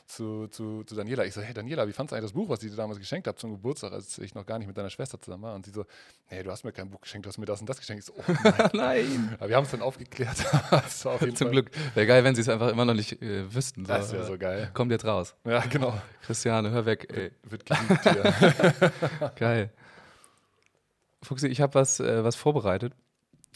[0.07, 2.63] zu, zu, zu Daniela, ich so, hey Daniela, wie fandest du eigentlich das Buch, was
[2.63, 5.21] ich dir damals geschenkt habe zum Geburtstag, als ich noch gar nicht mit deiner Schwester
[5.21, 5.55] zusammen war?
[5.55, 5.85] Und sie so,
[6.31, 8.01] nee, du hast mir kein Buch geschenkt, du hast mir das und das geschenkt.
[8.01, 8.33] Ich so, oh
[8.73, 8.91] nein.
[9.01, 9.37] Nein.
[9.39, 10.37] Aber wir haben es dann aufgeklärt.
[10.73, 11.71] auf Zum Fall, Glück.
[11.95, 13.85] Wäre geil, wenn sie es einfach immer noch nicht äh, wüssten.
[13.85, 13.93] So.
[13.93, 14.71] Das wäre so geil.
[14.75, 15.35] Kommt jetzt raus.
[15.45, 15.95] Ja, genau.
[16.23, 17.09] Christiane, hör weg.
[17.13, 17.31] Ey.
[17.43, 18.93] Wird geliebt hier.
[19.41, 19.71] Geil.
[21.23, 22.93] Fuchsi, ich habe was, äh, was vorbereitet.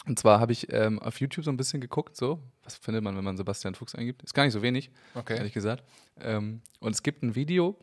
[0.07, 3.17] Und zwar habe ich ähm, auf YouTube so ein bisschen geguckt, so, was findet man,
[3.17, 4.23] wenn man Sebastian Fuchs eingibt?
[4.23, 5.37] Ist gar nicht so wenig, Okay.
[5.37, 5.85] ehrlich gesagt.
[6.21, 7.77] Ähm, und es gibt ein Video,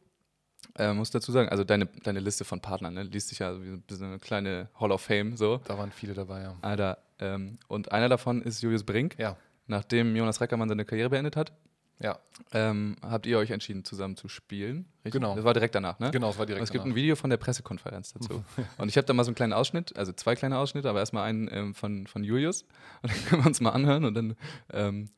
[0.77, 3.79] äh, muss dazu sagen, also deine, deine Liste von Partnern, ne, liest sich ja wie
[3.89, 5.57] so eine kleine Hall of Fame, so.
[5.65, 6.55] Da waren viele dabei, ja.
[6.61, 9.17] Alter, ähm, und einer davon ist Julius Brink.
[9.19, 9.37] Ja,
[9.67, 11.53] Nachdem Jonas Reckermann seine Karriere beendet hat,
[12.01, 12.19] ja.
[12.53, 14.85] ähm, habt ihr euch entschieden, zusammen zu spielen.
[15.05, 15.21] Richtig?
[15.21, 15.35] Genau.
[15.35, 16.11] Das war direkt danach, ne?
[16.11, 16.93] Genau, es war direkt es gibt danach.
[16.93, 18.43] ein Video von der Pressekonferenz dazu.
[18.77, 21.23] und ich habe da mal so einen kleinen Ausschnitt, also zwei kleine Ausschnitte, aber erstmal
[21.23, 22.63] einen ähm, von, von Julius.
[23.01, 24.35] Und dann können wir uns mal anhören und dann
[24.71, 25.09] ähm,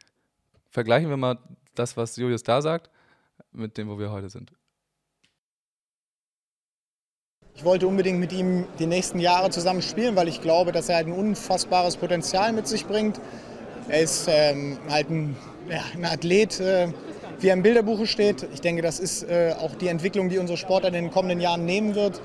[0.70, 1.40] vergleichen wir mal
[1.76, 2.90] das, was Julius da sagt,
[3.52, 4.52] mit dem, wo wir heute sind.
[7.56, 10.96] Ich wollte unbedingt mit ihm die nächsten Jahre zusammen spielen, weil ich glaube, dass er
[10.96, 13.22] halt ein unfassbares Potenzial mit sich bringt.
[13.88, 15.36] Er ist ähm, halt ein,
[15.70, 16.88] ja, ein Athlet, äh,
[17.40, 18.48] wie er im Bilderbuche steht.
[18.54, 21.66] Ich denke, das ist äh, auch die Entwicklung, die unsere Sportler in den kommenden Jahren
[21.66, 22.22] nehmen wird.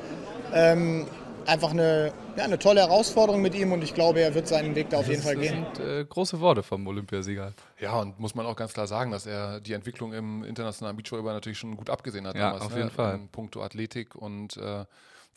[0.55, 1.07] Ähm,
[1.47, 4.91] einfach eine, ja, eine tolle Herausforderung mit ihm und ich glaube, er wird seinen Weg
[4.91, 5.67] da auf jeden Das, Fall das gehen.
[5.77, 7.53] sind äh, große Worte vom Olympiasieger.
[7.81, 11.33] Ja, und muss man auch ganz klar sagen, dass er die Entwicklung im internationalen Beachvolleyball
[11.35, 12.63] natürlich schon gut abgesehen hat Ja, damals.
[12.65, 12.79] auf ne?
[12.79, 13.15] jeden Fall.
[13.15, 14.85] In puncto Athletik und äh,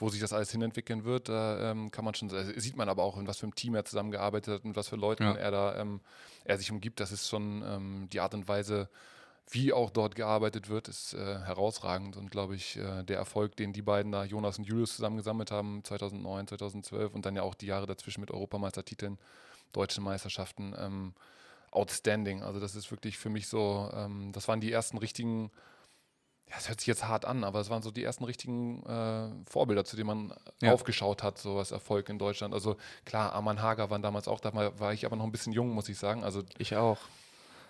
[0.01, 3.03] wo sich das alles hinentwickeln wird, da ähm, kann man schon, also sieht man aber
[3.03, 5.35] auch, in was für einem Team er zusammengearbeitet hat und was für Leuten Ja.
[5.35, 6.01] er da ähm,
[6.43, 6.99] er sich umgibt.
[6.99, 8.89] Das ist schon ähm, die Art und Weise,
[9.51, 13.73] wie auch dort gearbeitet wird, ist äh, herausragend und glaube ich, äh, der Erfolg, den
[13.73, 17.67] die beiden da, Jonas und Julius, zusammengesammelt haben, 2009, 2012 und dann ja auch die
[17.67, 19.19] Jahre dazwischen mit Europameistertiteln,
[19.71, 21.13] deutschen Meisterschaften, ähm,
[21.69, 22.43] outstanding.
[22.43, 25.51] Also das ist wirklich für mich so, ähm, das waren die ersten richtigen,
[26.49, 29.29] ja, es hört sich jetzt hart an, aber es waren so die ersten richtigen äh,
[29.49, 30.73] Vorbilder, zu denen man Ja.
[30.73, 32.53] aufgeschaut hat, so was Erfolg in Deutschland.
[32.53, 32.75] Also
[33.05, 35.87] klar, Arman Hager waren damals auch, da war ich aber noch ein bisschen jung, muss
[35.87, 36.23] ich sagen.
[36.25, 36.97] Also Ich auch.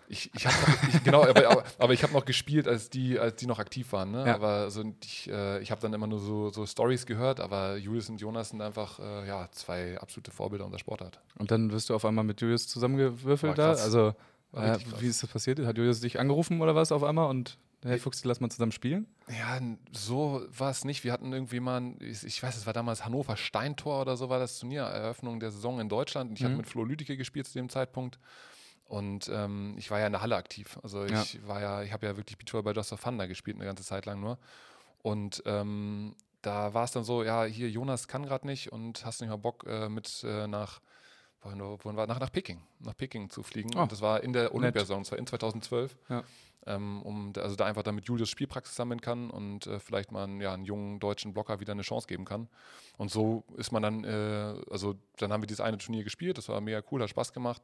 [0.08, 3.20] ich, ich habe noch, ich, genau, aber, aber, aber ich habe noch gespielt, als die,
[3.20, 4.12] als die noch aktiv waren.
[4.12, 4.26] Ne?
[4.26, 4.34] Ja.
[4.36, 8.10] Aber so, ich, äh, ich habe dann immer nur so, so Stories gehört, aber Julius
[8.10, 11.22] und Jonas sind einfach äh, ja, zwei absolute Vorbilder unserer Sportart.
[11.38, 13.70] Und dann wirst du auf einmal mit Julius zusammengewürfelt da.
[13.74, 14.16] Also,
[14.54, 15.60] äh, wie ist das passiert?
[15.60, 19.08] Hat Julius dich angerufen oder was auf einmal und hey Fuchs, lass mal zusammen spielen?
[19.28, 19.60] Ja,
[19.91, 21.04] so war es nicht.
[21.04, 24.30] Wir hatten irgendwie mal, ein- ich, ich weiß, es war damals Hannover Steintor oder so
[24.30, 26.30] war das Turnier, Eröffnung der Saison in Deutschland.
[26.32, 26.58] Und ich hatte Mhm.
[26.58, 28.20] mit Flo Lüdecke gespielt zu dem Zeitpunkt.
[28.86, 30.78] Und ähm, ich war ja in der Halle aktiv.
[30.84, 31.22] Also Ja.
[31.22, 33.84] ich war ja, ich habe ja wirklich Beachvolleyball bei Just Fun da gespielt, eine ganze
[33.84, 34.38] Zeit lang nur.
[35.02, 39.22] Und ähm, da war es dann so, ja, hier Jonas kann gerade nicht und hast
[39.22, 40.82] nicht mal Bock äh, mit äh, nach,
[41.42, 41.60] wohin,
[41.98, 43.72] war, nach, nach Peking, nach Peking zu fliegen.
[43.76, 46.24] Oh, und das war in der Olympiasaison, das war in 2012 Ja.
[46.68, 50.42] ähm, um also da einfach damit Julius Spielpraxis sammeln kann und äh, vielleicht mal einen,
[50.42, 52.48] ja, einen jungen deutschen Blocker wieder eine Chance geben kann.
[52.98, 56.50] Und so ist man dann, äh, also dann haben wir dieses eine Turnier gespielt, das
[56.50, 57.62] war mega cool, hat Spaß gemacht.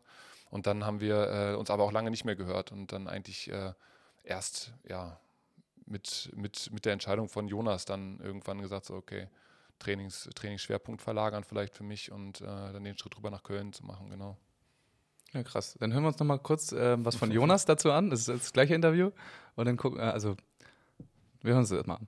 [0.50, 3.52] Und dann haben wir äh, uns aber auch lange nicht mehr gehört und dann eigentlich
[3.52, 3.74] äh,
[4.24, 5.20] erst, ja,
[5.86, 9.28] mit, mit, mit der Entscheidung von Jonas dann irgendwann gesagt, so, okay,
[9.80, 13.86] Trainings, Trainingsschwerpunkt verlagern vielleicht für mich und äh, dann den Schritt rüber nach Köln zu
[13.86, 14.38] machen, genau.
[15.34, 15.76] Ja, krass.
[15.80, 18.10] Dann hören wir uns noch mal kurz ähm, was von Jonas dazu an.
[18.10, 19.12] Das ist das gleiche Interview.
[19.56, 20.36] Und dann gucken, äh, also,
[21.42, 22.08] wir hören uns das mal an.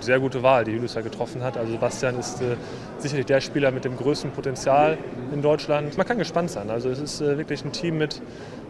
[0.00, 1.56] Sehr gute Wahl, die Julius da getroffen hat.
[1.56, 2.56] Also Sebastian ist äh,
[2.98, 4.98] sicherlich der Spieler mit dem größten Potenzial
[5.32, 5.96] in Deutschland.
[5.96, 6.68] Man kann gespannt sein.
[6.68, 8.20] Also es ist äh, wirklich ein Team mit,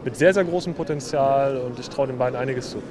[0.05, 2.83] mit sehr, sehr großem Potenzial und ich traue den beiden einiges zu.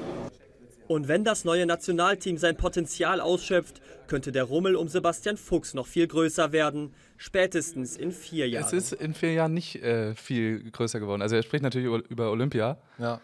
[0.87, 5.87] Und wenn das neue Nationalteam sein Potenzial ausschöpft, könnte der Rummel um Sebastian Fuchs noch
[5.87, 6.93] viel größer werden.
[7.17, 8.65] Spätestens in vier Jahren.
[8.65, 11.21] Es ist in vier Jahren nicht äh, viel größer geworden.
[11.21, 12.77] Also, er spricht natürlich über, Olympia.
[12.97, 13.21] Ja,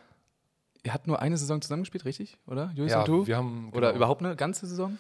[0.84, 2.38] Ihr habt nur eine Saison zusammengespielt, richtig?
[2.48, 2.72] Oder?
[2.74, 3.28] Julius ja und du?
[3.28, 3.98] wir haben Oder genau.
[3.98, 4.98] überhaupt eine ganze Saison?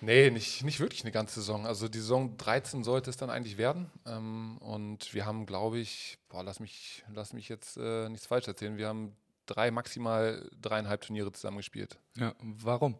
[0.00, 1.66] Nee, nicht, nicht wirklich eine ganze Saison.
[1.66, 3.90] Also die Saison 13 sollte es dann eigentlich werden.
[4.06, 8.46] Ähm, und wir haben, glaube ich, boah, lass mich, lass mich jetzt äh, nichts falsch
[8.46, 8.76] erzählen.
[8.76, 11.98] Wir haben drei, maximal dreieinhalb Turniere zusammengespielt.
[12.16, 12.96] Ja, warum?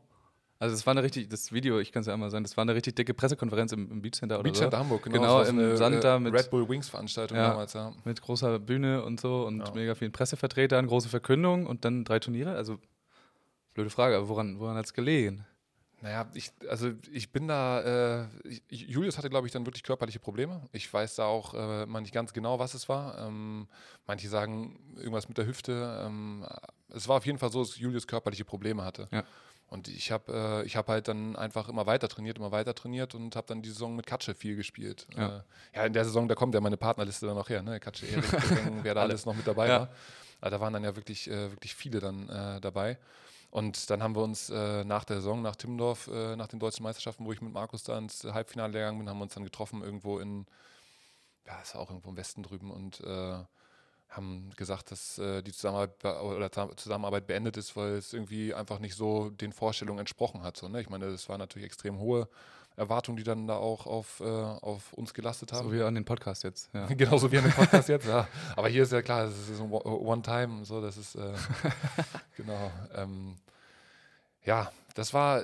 [0.61, 2.63] Also es war eine richtig, das Video, ich kann es ja einmal sagen, das war
[2.63, 4.71] eine richtig dicke Pressekonferenz im, im Beach Center oder Beach so.
[4.71, 5.17] Hamburg, genau.
[5.19, 7.51] Genau, im Sand äh, da mit, Red Bull Wings Veranstaltung Ja.
[7.51, 7.93] damals, ja.
[8.05, 9.75] mit großer Bühne und so und Ja.
[9.75, 12.55] mega vielen Pressevertretern, große Verkündung und dann drei Turniere.
[12.55, 12.79] Also
[13.75, 15.45] blöde Frage, aber woran, woran hat es gelegen?
[16.05, 18.27] Naja, ich, also ich bin da, äh,
[18.69, 20.61] Julius hatte, glaube ich, dann wirklich körperliche Probleme.
[20.73, 23.27] Ich weiß da auch äh, mal nicht ganz genau, was es war.
[23.27, 23.69] Ähm,
[24.07, 26.03] manche sagen irgendwas mit der Hüfte.
[26.05, 26.45] Ähm,
[26.91, 29.09] es war auf jeden Fall so, dass Julius körperliche Probleme hatte.
[29.13, 29.25] Ja.
[29.69, 33.15] Und ich habe äh, ich hab halt dann einfach immer weiter trainiert, immer weiter trainiert
[33.15, 35.07] und habe dann die Saison mit Katsche viel gespielt.
[35.17, 35.39] Ja.
[35.39, 35.43] Äh,
[35.75, 37.81] ja, in der Saison, da kommt ja meine Partnerliste dann noch her, ne?
[37.81, 38.31] Katsche, Erik,
[38.83, 39.13] wer da Alle.
[39.13, 39.81] alles noch mit dabei Ja.
[39.81, 39.89] war.
[40.43, 42.99] Aber da waren dann ja wirklich, äh, wirklich viele dann äh, dabei.
[43.55, 46.83] Und dann haben wir uns äh, nach der Saison, nach Timmendorf, äh, nach den deutschen
[46.83, 49.81] Meisterschaften, wo ich mit Markus da ins Halbfinale gegangen bin, haben wir uns dann getroffen
[49.81, 50.45] irgendwo in,
[51.47, 53.37] ja, es war auch irgendwo im Westen drüben und äh,
[54.09, 58.81] haben gesagt, dass äh, die Zusammenarbeit, be- oder Zusammenarbeit beendet ist, weil es irgendwie einfach
[58.81, 60.57] nicht so den Vorstellungen entsprochen hat.
[60.57, 60.81] So, ne?
[60.81, 62.29] Ich meine, das waren natürlich extrem hohe
[62.75, 65.69] Erwartungen, die dann da auch auf, äh, auf uns gelastet haben.
[65.69, 66.71] So wie an den Podcast jetzt.
[66.75, 66.87] Ja.
[66.89, 68.27] Genauso wie an dem Podcast jetzt, ja.
[68.57, 71.35] Aber hier ist ja klar, das ist ein One- One-Time, so, das ist, äh,
[72.37, 72.73] genau.
[72.97, 73.37] Ähm,
[74.45, 75.43] ja, das war,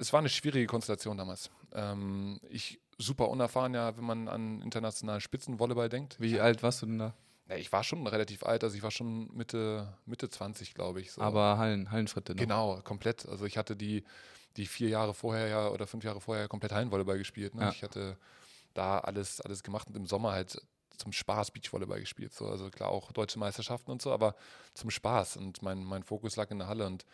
[0.00, 1.50] es war eine schwierige Konstellation damals.
[1.72, 6.20] Ähm, ich, super unerfahren, ja, wenn man an internationalen Spitzenvolleyball denkt.
[6.20, 7.14] Wie alt warst du denn da?
[7.48, 11.12] Ja, ich war schon relativ alt, also ich war schon Mitte, Mitte 20, glaube ich.
[11.12, 11.20] So.
[11.20, 12.40] Aber Hallen, Hallenschritte noch.
[12.40, 13.26] Genau, komplett.
[13.28, 14.04] Also ich hatte die,
[14.56, 17.54] die vier Jahre vorher ja oder fünf Jahre vorher komplett Hallenvolleyball gespielt.
[17.54, 17.62] Ne?
[17.62, 17.70] Ja.
[17.70, 18.16] Ich hatte
[18.74, 20.60] da alles, alles gemacht und im Sommer halt
[20.96, 22.32] zum Spaß Beachvolleyball gespielt.
[22.32, 22.46] So.
[22.46, 24.34] Also klar auch deutsche Meisterschaften und so, aber
[24.74, 25.36] zum Spaß.
[25.36, 26.86] Und mein, mein Fokus lag in der Halle.
[26.86, 27.04] Und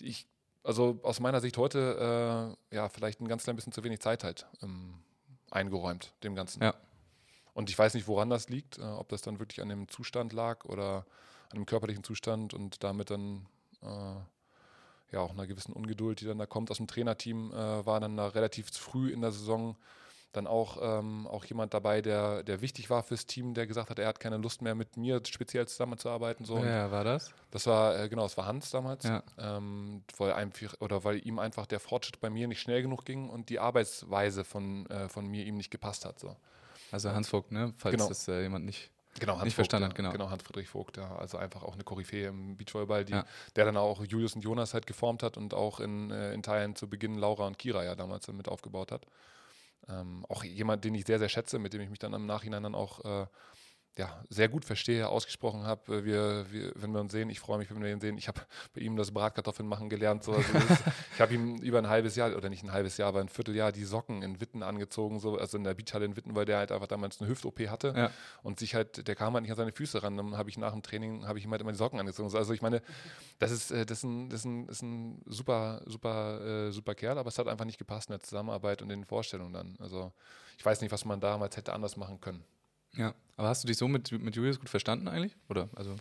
[0.00, 0.26] ich,
[0.64, 4.24] also aus meiner Sicht heute, äh, ja, vielleicht ein ganz klein bisschen zu wenig Zeit
[4.24, 4.94] halt ähm,
[5.50, 6.62] eingeräumt, dem Ganzen.
[6.62, 6.74] Ja.
[7.54, 10.32] Und ich weiß nicht, woran das liegt, äh, ob das dann wirklich an dem Zustand
[10.32, 11.04] lag oder
[11.50, 13.46] an dem körperlichen Zustand und damit dann
[13.82, 14.14] äh,
[15.12, 18.16] ja, auch einer gewissen Ungeduld, die dann da kommt aus dem Trainerteam, äh, war dann
[18.16, 19.76] da relativ früh in der Saison
[20.32, 23.98] dann auch, ähm, auch jemand dabei, der, der wichtig war fürs Team, der gesagt hat,
[23.98, 26.44] er hat keine Lust mehr mit mir speziell zusammenzuarbeiten.
[26.44, 26.58] So.
[26.58, 27.30] Ja, war das?
[27.50, 29.22] Das war, äh, genau, es war Hans damals, Ja.
[29.38, 33.28] ähm, weil, einfach, oder weil ihm einfach der Fortschritt bei mir nicht schnell genug ging
[33.28, 36.18] und die Arbeitsweise von, äh, von mir ihm nicht gepasst hat.
[36.18, 36.34] So.
[36.90, 37.74] Also Hans Vogt, ne?
[37.76, 38.08] Falls Genau.
[38.08, 38.90] das äh, jemand nicht.
[39.20, 39.88] Genau, Hans Nicht verstanden ja.
[39.90, 40.10] hat, genau.
[40.12, 41.14] Genau, Hans-Friedrich Vogt, ja.
[41.16, 43.26] Also einfach auch eine Koryphäe im Beachvolleyball, die, Ja.
[43.56, 46.74] der dann auch Julius und Jonas halt geformt hat und auch in, äh, in Teilen
[46.76, 49.04] zu Beginn Laura und Kira ja damals mit aufgebaut hat.
[49.88, 52.62] Ähm, auch jemand, den ich sehr, sehr schätze, mit dem ich mich dann im Nachhinein
[52.62, 53.26] dann auch äh,
[53.98, 55.96] ja, sehr gut verstehe, ausgesprochen habe.
[55.98, 58.16] Äh, Wir, wir, wenn wir uns sehen, ich freue mich, wenn wir ihn sehen.
[58.16, 58.40] Ich habe
[58.74, 60.24] bei ihm das Bratkartoffeln machen gelernt.
[60.24, 60.32] So.
[60.32, 60.80] Also das
[61.14, 63.70] ich habe ihm über ein halbes Jahr, oder nicht ein halbes Jahr, aber ein Vierteljahr
[63.70, 66.72] die Socken in Witten angezogen, so, also in der Beachhalle in Witten, weil der halt
[66.72, 68.10] einfach damals eine Hüft-OP hatte Ja.
[68.42, 70.16] und sich halt, der kam halt nicht an seine Füße ran.
[70.16, 72.30] Dann habe ich nach dem Training, habe ich ihm halt immer die Socken angezogen.
[72.30, 72.80] So, Also ich meine,
[73.40, 76.94] das ist, äh, das ist, ein, das ist, ein, ist ein super, super, äh, super
[76.94, 79.76] Kerl, aber es hat einfach nicht gepasst in der Zusammenarbeit und in den Vorstellungen dann.
[79.80, 80.12] Also
[80.56, 82.42] ich weiß nicht, was man damals hätte anders machen können.
[82.96, 83.14] Ja.
[83.36, 85.36] Aber hast du dich so mit, mit Julius gut verstanden eigentlich?
[85.48, 85.68] Oder?
[85.74, 85.96] Also,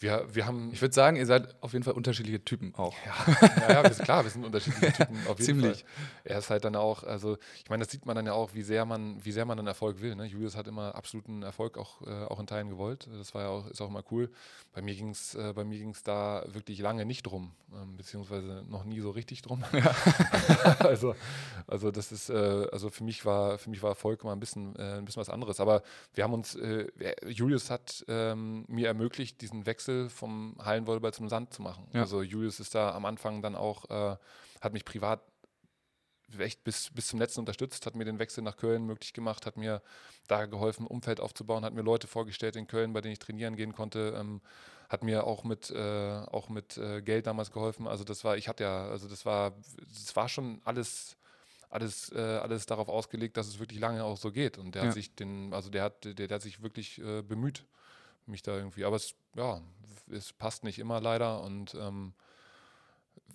[0.00, 0.70] Wir, wir haben.
[0.72, 2.94] ich würde sagen, ihr seid auf jeden Fall unterschiedliche Typen auch.
[3.04, 5.80] ja, ja, wir sind, klar, wir sind unterschiedliche Typen auf jeden Ziemlich.
[5.80, 6.22] Fall.
[6.24, 8.62] Er ist halt dann auch, also ich meine, das sieht man dann ja auch, wie
[8.62, 10.14] sehr man, wie sehr man einen Erfolg will.
[10.14, 10.26] Ne?
[10.26, 13.08] Julius hat immer absoluten Erfolg auch, äh, auch in Teilen gewollt.
[13.18, 14.30] Das war ja auch, ist auch immer cool.
[14.72, 18.64] Bei mir ging es äh, bei mir ging's da wirklich lange nicht drum, ähm, beziehungsweise
[18.68, 19.64] noch nie so richtig drum.
[20.78, 21.16] also,
[21.66, 24.76] also das ist, äh, also für mich war, für mich war Erfolg mal ein bisschen,
[24.76, 25.58] äh, ein bisschen was anderes.
[25.58, 25.82] Aber
[26.14, 26.86] wir haben uns, äh,
[27.26, 29.77] Julius hat ähm, mir ermöglicht, diesen Wechsel
[30.08, 31.86] vom Hallenvolleyball zum Sand zu machen.
[31.92, 32.00] Ja.
[32.02, 34.16] Also Julius ist da am Anfang dann auch, äh,
[34.60, 35.20] hat mich privat
[36.38, 39.56] echt bis, bis zum letzten unterstützt, hat mir den Wechsel nach Köln möglich gemacht, hat
[39.56, 39.80] mir
[40.26, 43.72] da geholfen, Umfeld aufzubauen, hat mir Leute vorgestellt in Köln, bei denen ich trainieren gehen
[43.72, 44.42] konnte, ähm,
[44.90, 47.86] hat mir auch mit, äh, auch mit äh, Geld damals geholfen.
[47.86, 49.54] Also das war, ich hatte ja, also das war,
[49.86, 51.16] das war schon alles,
[51.70, 54.58] alles, äh, alles darauf ausgelegt, dass es wirklich lange auch so geht.
[54.58, 54.88] Und der Ja.
[54.88, 57.64] hat sich den, also der hat, der, der hat sich wirklich äh, bemüht,
[58.28, 58.84] mich da irgendwie.
[58.84, 59.60] Aber es, ja,
[60.10, 62.14] es passt nicht immer leider und ähm,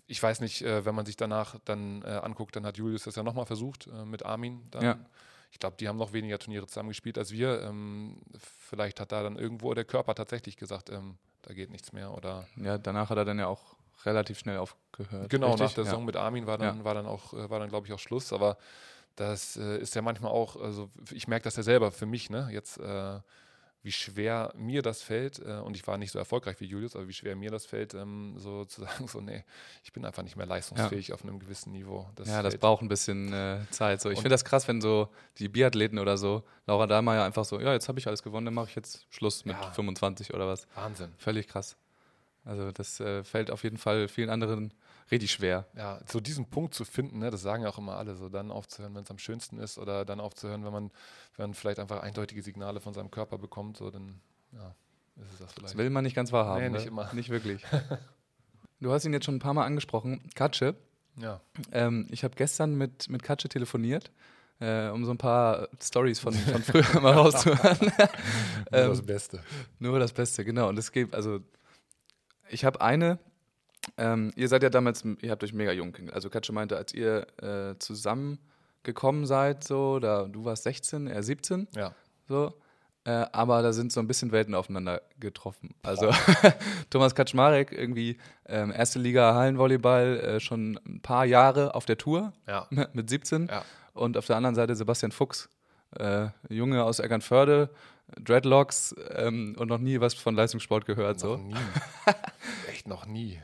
[0.07, 3.15] ich weiß nicht, äh, wenn man sich danach dann äh, anguckt, dann hat Julius das
[3.15, 4.61] ja nochmal versucht äh, mit Armin.
[4.71, 4.83] Dann.
[4.83, 4.99] Ja.
[5.51, 7.61] Ich glaube, die haben noch weniger Turniere zusammen gespielt als wir.
[7.61, 8.17] Ähm,
[8.59, 12.11] vielleicht hat da dann irgendwo der Körper tatsächlich gesagt, ähm, da geht nichts mehr.
[12.11, 15.29] Oder Ja, danach hat er dann ja auch relativ schnell aufgehört.
[15.29, 15.67] genau, richtig?
[15.67, 15.89] nach der ja.
[15.91, 18.33] Saison mit Armin war dann, war dann auch, äh, war dann, glaube ich, auch Schluss.
[18.33, 18.57] Aber
[19.15, 22.49] das äh, ist ja manchmal auch, also ich merke das ja selber für mich, ne?
[22.51, 23.19] Jetzt, äh,
[23.83, 27.07] wie schwer mir das fällt, äh, und ich war nicht so erfolgreich wie Julius, aber
[27.07, 29.43] wie schwer mir das fällt, ähm, so zu sagen, so, nee,
[29.83, 32.07] ich bin einfach nicht mehr leistungsfähig auf einem gewissen Niveau.
[32.15, 34.01] Das Ja, das fällt- braucht ein bisschen äh, Zeit.
[34.01, 34.09] So.
[34.09, 37.73] Ich finde das krass, wenn so die Biathleten oder so, Laura Dahlmeier einfach so, ja,
[37.73, 39.71] jetzt habe ich alles gewonnen, dann mache ich jetzt Schluss mit Ja.
[39.71, 40.65] 25 oder was.
[40.75, 41.11] Wahnsinn.
[41.17, 41.75] Völlig krass.
[42.45, 44.73] Also das äh, fällt auf jeden Fall vielen anderen
[45.11, 45.65] richtig schwer.
[45.75, 48.51] Ja, so diesen Punkt zu finden, ne, das sagen ja auch immer alle, so dann
[48.51, 50.91] aufzuhören, wenn es am schönsten ist oder dann aufzuhören, wenn man,
[51.37, 54.19] wenn man vielleicht einfach eindeutige Signale von seinem Körper bekommt, so dann
[54.51, 54.75] ja,
[55.17, 55.77] ist es das Das vielleicht.
[55.77, 56.61] will man nicht ganz wahrhaben.
[56.61, 56.77] Nee, ne?
[56.77, 57.13] nicht immer.
[57.13, 57.63] Nicht wirklich.
[58.79, 60.75] du hast ihn jetzt schon ein paar Mal angesprochen, Katsche.
[61.17, 64.11] Ja, Ähm, ich habe gestern mit, mit Katsche telefoniert,
[64.59, 67.77] äh, um so ein paar Stories von, von früher mal rauszuhören.
[68.71, 69.43] nur Ähm, das Beste.
[69.77, 70.69] Nur das Beste, genau.
[70.69, 71.39] Und es gibt, also,
[72.49, 73.19] ich habe eine,
[73.97, 76.15] ähm, ihr seid ja damals, ihr habt euch mega jung kennengelernt.
[76.15, 81.67] Also Katsche meinte, als ihr äh, zusammengekommen seid, so, da du warst 16, er 17,
[81.75, 81.93] Ja,
[82.27, 82.53] so.
[83.05, 85.75] Äh, aber da sind so ein bisschen Welten aufeinander getroffen.
[85.83, 86.09] Also
[86.89, 92.31] Thomas Kaczmarek, irgendwie ähm, erste Liga Hallenvolleyball, äh, schon ein paar Jahre auf der Tour
[92.47, 93.47] ja, mit 17.
[93.51, 93.65] ja.
[93.93, 95.49] Und auf der anderen Seite Sebastian Fuchs,
[95.99, 97.69] äh, Junge aus Eckernförde,
[98.21, 101.17] Dreadlocks ähm, und noch nie was von Leistungssport gehört.
[101.17, 101.37] Noch So.
[101.37, 101.55] nie.
[102.69, 103.37] Echt noch nie.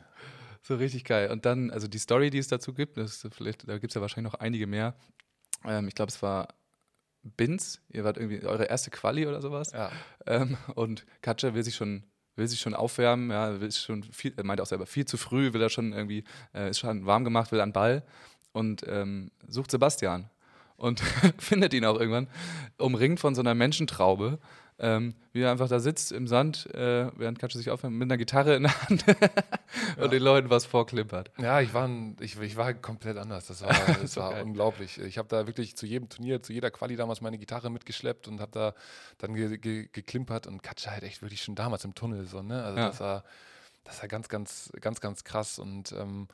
[0.69, 1.31] So richtig geil.
[1.31, 4.01] Und dann, also die Story, die es dazu gibt, das vielleicht, da gibt es ja
[4.01, 4.95] wahrscheinlich noch einige mehr.
[5.65, 6.47] Ähm, ich glaube, es war
[7.23, 9.71] Binz, ihr wart irgendwie eure erste Quali oder sowas.
[9.71, 9.91] Ja,
[10.25, 12.03] Ähm, und Katja will sich schon
[12.35, 15.51] will sich schon aufwärmen, ja, will schon viel, er meint auch selber, viel zu früh,
[15.51, 18.01] will er schon irgendwie, äh, ist schon warm gemacht, will an Ball
[18.53, 20.29] und ähm, sucht Sebastian
[20.77, 21.01] und
[21.37, 22.29] findet ihn auch irgendwann,
[22.77, 24.39] umringt von so einer Menschentraube,
[24.79, 28.17] ähm, wie er einfach da sitzt im Sand, äh, während Katja sich aufwärmt, mit einer
[28.17, 29.03] Gitarre in der Hand
[29.97, 31.31] und den Leuten was vorklimpert.
[31.37, 31.89] ja ich, war,
[32.21, 33.47] ich, ich war komplett anders.
[33.47, 33.69] Das war,
[34.01, 34.43] das war geil.
[34.43, 34.97] unglaublich.
[34.99, 38.39] Ich habe da wirklich zu jedem Turnier, zu jeder Quali damals meine Gitarre mitgeschleppt und
[38.39, 38.73] habe da
[39.17, 42.25] dann ge, ge, geklimpert und Katja halt echt wirklich schon damals im Tunnel.
[42.25, 42.63] So, ne?
[42.63, 42.87] Also Ja.
[42.87, 43.23] das war,
[43.83, 45.59] das war ganz, ganz, ganz, ganz krass.
[45.59, 46.27] Und ähm,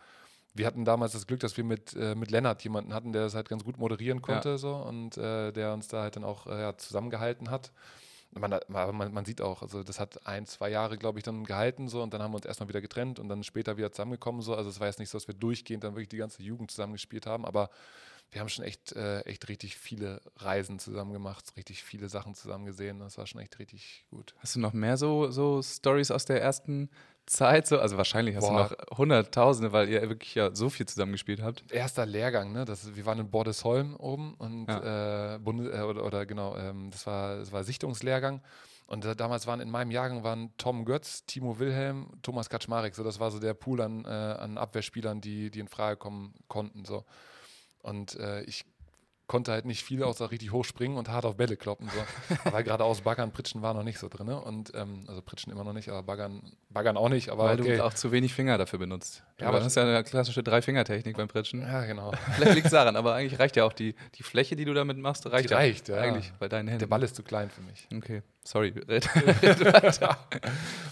[0.54, 3.34] wir hatten damals das Glück, dass wir mit, äh, mit Lennart jemanden hatten, der das
[3.36, 6.62] halt ganz gut moderieren konnte so, und äh, der uns da halt dann auch äh,
[6.62, 7.72] ja, zusammengehalten hat.
[8.32, 11.88] Man, man, man sieht auch, also das hat ein, zwei Jahre, glaube ich, dann gehalten
[11.88, 14.56] so und dann haben wir uns erstmal wieder getrennt und dann später wieder zusammengekommen so.
[14.56, 17.26] Also es war jetzt nicht so, dass wir durchgehend dann wirklich die ganze Jugend zusammengespielt
[17.26, 17.70] haben, aber
[18.32, 22.66] wir haben schon echt, äh, echt richtig viele Reisen zusammen gemacht, richtig viele Sachen zusammen
[22.66, 23.00] gesehen.
[23.00, 24.36] Das war schon echt richtig gut.
[24.40, 26.90] Hast du noch mehr so, so Stories aus der ersten
[27.26, 27.68] Zeit?
[27.68, 27.80] So?
[27.80, 28.70] Also wahrscheinlich hast Boah.
[28.70, 31.72] du noch Hunderttausende, weil ihr wirklich ja so viel zusammen gespielt habt.
[31.72, 32.66] Erster Lehrgang, ne?
[32.66, 37.06] Das, wir waren in Bordesholm oben und äh, Bunde, äh, oder, oder genau, ähm, das
[37.08, 38.42] war, das war Sichtungslehrgang.
[38.88, 42.94] Und äh, damals waren in meinem Jahrgang waren Tom Götz, Timo Wilhelm, Thomas Kaczmarek.
[42.94, 46.36] So, das war so der Pool an, äh, an Abwehrspielern, die, die in Frage kommen
[46.48, 46.86] konnten.
[46.86, 47.04] So.
[47.82, 48.66] Und äh, ich
[49.28, 51.90] konnte halt nicht viel außer richtig hoch springen und hart auf Bälle kloppen.
[51.90, 52.36] So.
[52.46, 54.30] aber geradeaus Baggern, Pritschen war noch nicht so drin.
[54.30, 57.30] Und ähm, also Pritschen immer noch nicht, aber Baggern, Baggern auch nicht.
[57.30, 57.78] Aber weil okay.
[57.78, 59.24] du auch zu wenig Finger dafür benutzt.
[59.40, 61.62] Ja, aber- hast ja eine klassische Drei-Finger-Technik beim Pritschen.
[61.62, 62.12] ja, genau.
[62.36, 64.98] Vielleicht liegt es daran, aber eigentlich reicht ja auch die, die Fläche, die du damit
[64.98, 65.98] machst, reicht, Die reicht, ja.
[65.98, 66.80] eigentlich bei deinen Händen.
[66.80, 67.88] Der Ball ist zu klein für mich.
[67.96, 68.74] Okay, sorry.
[68.88, 69.08] red.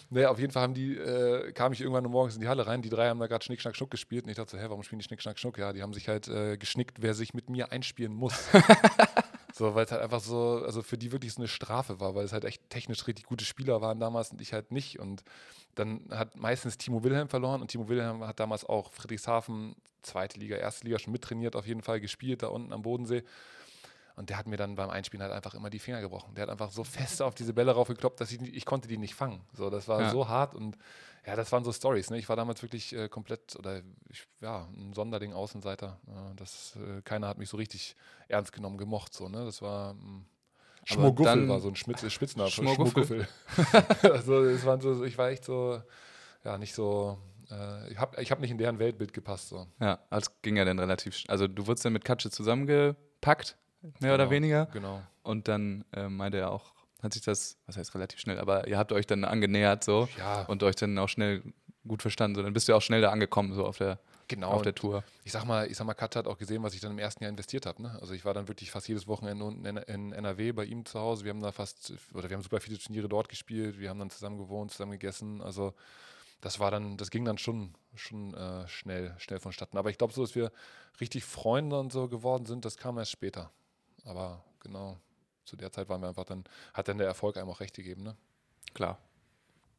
[0.09, 2.81] Naja, auf jeden Fall haben die, äh, kam ich irgendwann morgens in die Halle rein,
[2.81, 4.83] die drei haben da gerade Schnick, Schnack, Schnuck gespielt und ich dachte so, hä, warum
[4.83, 5.57] spielen die Schnick, Schnack, Schnuck?
[5.57, 8.49] Ja, die haben sich halt äh, geschnickt, wer sich mit mir einspielen muss.
[9.53, 12.25] so, weil es halt einfach so, also für die wirklich so eine Strafe war, weil
[12.25, 15.23] es halt echt technisch richtig gute Spieler waren damals und ich halt nicht und
[15.75, 20.57] dann hat meistens Timo Wilhelm verloren und Timo Wilhelm hat damals auch Friedrichshafen, zweite Liga,
[20.57, 23.23] erste Liga schon mittrainiert, auf jeden Fall gespielt, da unten am Bodensee.
[24.15, 26.35] Und der hat mir dann beim Einspielen halt einfach immer die Finger gebrochen.
[26.35, 29.15] Der hat einfach so fest auf diese Bälle raufgekloppt, dass ich, ich konnte die nicht
[29.15, 29.41] fangen.
[29.53, 30.09] So, das war Ja.
[30.11, 30.77] so hart und
[31.25, 32.09] ja, das waren so Stories.
[32.11, 32.17] Ne?
[32.19, 35.99] Ich war damals wirklich äh, komplett oder ich, ja, ein Sonderding Außenseiter.
[36.07, 37.95] Äh, das, äh, keiner hat mich so richtig
[38.27, 39.13] ernst genommen gemocht.
[39.13, 39.45] So, ne?
[39.45, 40.25] Das war mm,
[40.85, 42.49] Schmoguffel dann- war so ein Schmitz, Spitzname.
[42.51, 43.27] für Schmoguffel.
[43.55, 44.11] Schmoguffel.
[44.11, 45.81] also, es waren so, ich war echt so,
[46.43, 47.17] ja, nicht so,
[47.49, 49.47] äh, ich habe ich hab nicht in deren Weltbild gepasst.
[49.49, 49.65] So.
[49.79, 53.57] ja, das ging ja dann relativ Also du wurdest dann mit Katsche zusammengepackt,
[53.99, 54.65] mehr oder Genau, weniger.
[54.67, 55.01] Genau.
[55.23, 58.77] Und dann äh, meinte er auch, hat sich das, was heißt relativ schnell, aber ihr
[58.77, 60.43] habt euch dann angenähert so Ja.
[60.43, 61.43] und euch dann auch schnell
[61.87, 62.35] gut verstanden.
[62.35, 64.51] So, dann bist du ja auch schnell da angekommen, so auf der, Genau.
[64.51, 65.03] auf der Tour.
[65.25, 67.23] ich sag mal, ich sag mal, Kat hat auch gesehen, was ich dann im ersten
[67.23, 67.81] Jahr investiert habe.
[67.81, 67.97] Ne?
[67.99, 70.97] Also ich war dann wirklich fast jedes Wochenende unten in, in NRW bei ihm zu
[70.99, 71.25] Hause.
[71.25, 73.79] Wir haben da fast, oder wir haben super viele Turniere dort gespielt.
[73.79, 75.41] Wir haben dann zusammen gewohnt, zusammen gegessen.
[75.41, 75.73] Also
[76.39, 79.77] das war dann, das ging dann schon, schon äh, schnell, schnell vonstatten.
[79.77, 80.53] Aber ich glaube so, dass wir
[81.01, 83.51] richtig Freunde und so geworden sind, das kam erst später.
[84.03, 84.97] Aber genau,
[85.45, 88.03] zu der Zeit waren wir einfach dann, hat dann der Erfolg einem auch recht gegeben.
[88.03, 88.15] Ne?
[88.73, 88.99] Klar.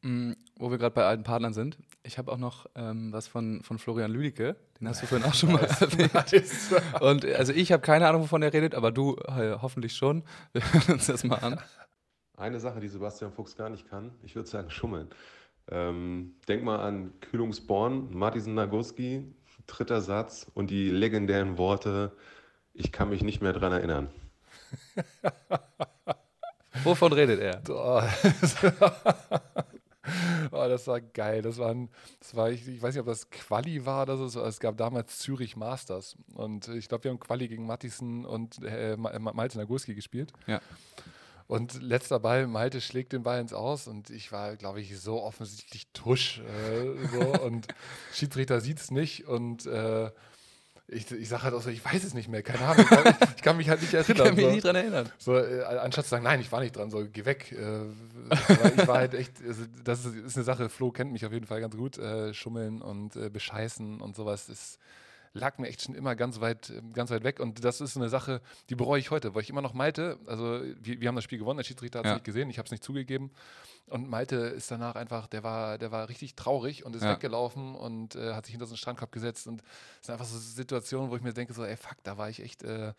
[0.01, 3.63] Mm, wo wir gerade bei alten Partnern sind, ich habe auch noch ähm, was von,
[3.63, 7.01] von Florian Lüdicke, den hast du vorhin auch schon mal erwähnt.
[7.01, 10.23] Und also ich habe keine Ahnung, wovon er redet, aber du äh, hoffentlich schon.
[10.53, 11.59] Wir hören uns das mal an.
[12.37, 15.09] Eine Sache, die Sebastian Fuchs gar nicht kann, ich würde sagen schummeln.
[15.71, 19.33] Ähm, denk mal an Kühlungsborn, Martin Nagurski,
[19.65, 22.11] dritter Satz und die legendären Worte,
[22.75, 24.09] ich kann mich nicht mehr dran erinnern.
[26.83, 27.61] Wovon redet er?
[27.69, 28.01] Oh,
[30.67, 31.41] das war geil.
[31.41, 34.41] Das war, ein, das war ich, ich weiß nicht, ob das Quali war oder so.
[34.43, 36.17] Es gab damals Zürich Masters.
[36.33, 40.33] Und ich glaube, wir haben Quali gegen Mattison und äh, Ma- Malte Nagurski gespielt.
[40.47, 40.61] Ja.
[41.47, 45.21] Und letzter Ball, Malte schlägt den Ball ins Aus und ich war, glaube ich, so
[45.21, 46.39] offensichtlich tusch.
[46.39, 47.67] Äh, so, und
[48.13, 50.11] Schiedsrichter sieht es nicht und äh,
[50.87, 52.85] ich, ich sage halt auch so, ich weiß es nicht mehr, keine Ahnung.
[52.85, 54.25] Ich kann, ich kann mich halt nicht Ich erinnern.
[54.27, 54.51] kann mich so.
[54.51, 55.09] nicht dran erinnern.
[55.17, 57.51] So, äh, anstatt zu sagen, nein, ich war nicht dran, so, geh weg.
[57.51, 57.85] Äh,
[58.77, 61.47] ich war halt echt, also, das ist, ist eine Sache, Flo kennt mich auf jeden
[61.47, 61.97] Fall ganz gut.
[61.97, 64.77] Äh, Schummeln und äh, Bescheißen und sowas ist,
[65.35, 67.39] lag mir echt schon immer ganz weit, ähm, ganz weit weg.
[67.39, 70.61] Und das ist eine Sache, die bereue ich heute, weil ich immer noch Malte, also
[70.81, 72.15] wir, wir haben das Spiel gewonnen, der Schiedsrichter hat es Ja.
[72.15, 73.31] nicht gesehen, ich habe es nicht zugegeben.
[73.87, 77.11] Und Malte ist danach einfach, der war, der war richtig traurig und ist Ja.
[77.11, 79.45] weggelaufen und äh, hat sich hinter so einen Strandkorb gesetzt.
[79.47, 79.61] Und
[79.99, 82.41] es sind einfach so Situationen, wo ich mir denke, so, ey, fuck, da war ich
[82.41, 82.93] echt, äh,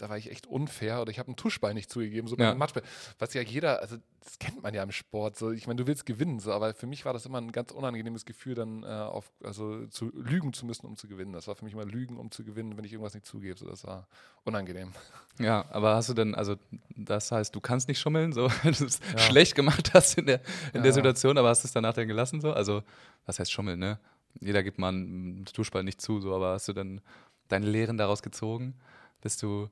[0.00, 2.50] da war ich echt unfair oder ich habe einen Tuschball nicht zugegeben, so bei Ja.
[2.50, 2.82] einem Matchball.
[3.18, 5.36] Was ja jeder, also das kennt man ja im Sport.
[5.36, 7.70] So, ich meine, du willst gewinnen, so, aber für mich war das immer ein ganz
[7.72, 11.32] unangenehmes Gefühl, dann äh, auf, also zu lügen zu müssen, um zu gewinnen.
[11.32, 13.58] Das war für mich immer Lügen, um zu gewinnen, wenn ich irgendwas nicht zugebe.
[13.58, 14.06] So, das war
[14.44, 14.92] unangenehm.
[15.38, 16.56] Ja, aber hast du denn, also
[16.96, 20.40] das heißt, du kannst nicht schummeln, so, weil du es schlecht gemacht hast in der,
[20.74, 20.92] in der Ja.
[20.92, 22.52] Situation, aber hast du es danach dann gelassen, so?
[22.52, 22.82] Also,
[23.26, 23.98] was heißt schummeln, ne?
[24.40, 27.00] Jeder gibt mal einen Duschball nicht zu, so, aber hast du dann
[27.48, 28.74] deine Lehren daraus gezogen?
[29.22, 29.68] Bist du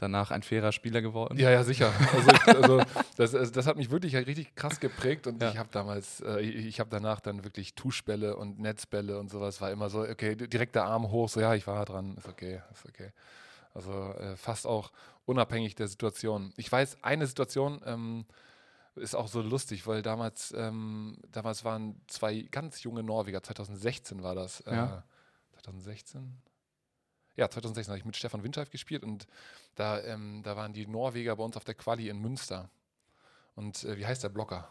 [0.00, 1.38] danach ein fairer Spieler geworden?
[1.38, 1.92] Ja, ja, sicher.
[2.12, 2.82] Also, ich, also
[3.16, 5.50] das, also das hat mich wirklich halt richtig krass geprägt und Ja.
[5.50, 9.60] ich habe damals, äh, ich, ich habe danach dann wirklich Tuschbälle und Netzbälle und sowas,
[9.60, 12.60] war immer so, okay, direkt der Arm hoch, so ja, ich war dran, ist okay,
[12.72, 13.12] ist okay.
[13.74, 14.90] Also äh, fast auch
[15.26, 16.52] unabhängig der Situation.
[16.56, 18.24] Ich weiß, eine Situation ähm,
[18.96, 24.34] ist auch so lustig, weil damals, ähm, damals waren zwei ganz junge Norweger, 2016 war
[24.34, 24.60] das.
[24.62, 25.04] Äh, Ja.
[25.62, 26.36] 2016?
[27.40, 29.26] Ja, 2016 habe ich mit Stefan Windscheif gespielt und
[29.74, 32.68] da, ähm, da waren die Norweger bei uns auf der Quali in Münster.
[33.54, 34.68] Und äh, wie heißt der Blocker?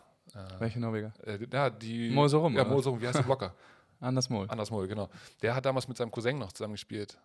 [0.60, 1.12] Welche Norweger?
[1.26, 2.12] Äh, ja, die.
[2.12, 2.70] Mol Sorum, Ja, oder?
[2.70, 3.56] Mol Sorum, wie heißt der Blocker?
[4.00, 4.46] Anders Mohl.
[4.50, 5.10] Anders Mol, genau.
[5.42, 7.18] Der hat damals mit seinem Cousin noch zusammen gespielt.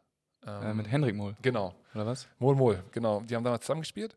[0.47, 1.75] Äh, Ähm, mit Henrik Mohl, Genau.
[1.95, 2.27] oder was?
[2.39, 3.21] Mol Mol, genau.
[3.21, 4.17] Die haben damals zusammen gespielt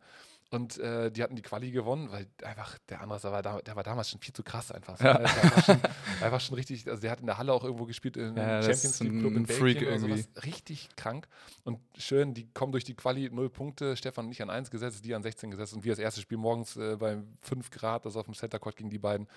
[0.50, 3.76] und äh, die hatten die Quali gewonnen, weil einfach der andere, der war, da, der
[3.76, 5.00] war damals schon viel zu krass einfach.
[5.02, 5.18] Ja.
[5.18, 5.80] Einfach schon,
[6.22, 9.00] einfach schon richtig, also der hat in der Halle auch irgendwo gespielt, in Ja, Champions
[9.02, 10.22] League Club in Freak Belgien oder irgendwie.
[10.22, 10.46] sowas.
[10.46, 11.28] Richtig krank
[11.66, 15.04] und schön, die kommen durch die Quali, null Punkte, Stefan und ich an 1 gesetzt,
[15.04, 18.20] die an 16 gesetzt und wir das erste Spiel morgens äh, bei 5 Grad, also
[18.20, 19.28] auf dem Center Court gegen die beiden,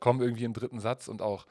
[0.00, 1.46] kommen irgendwie im dritten Satz und auch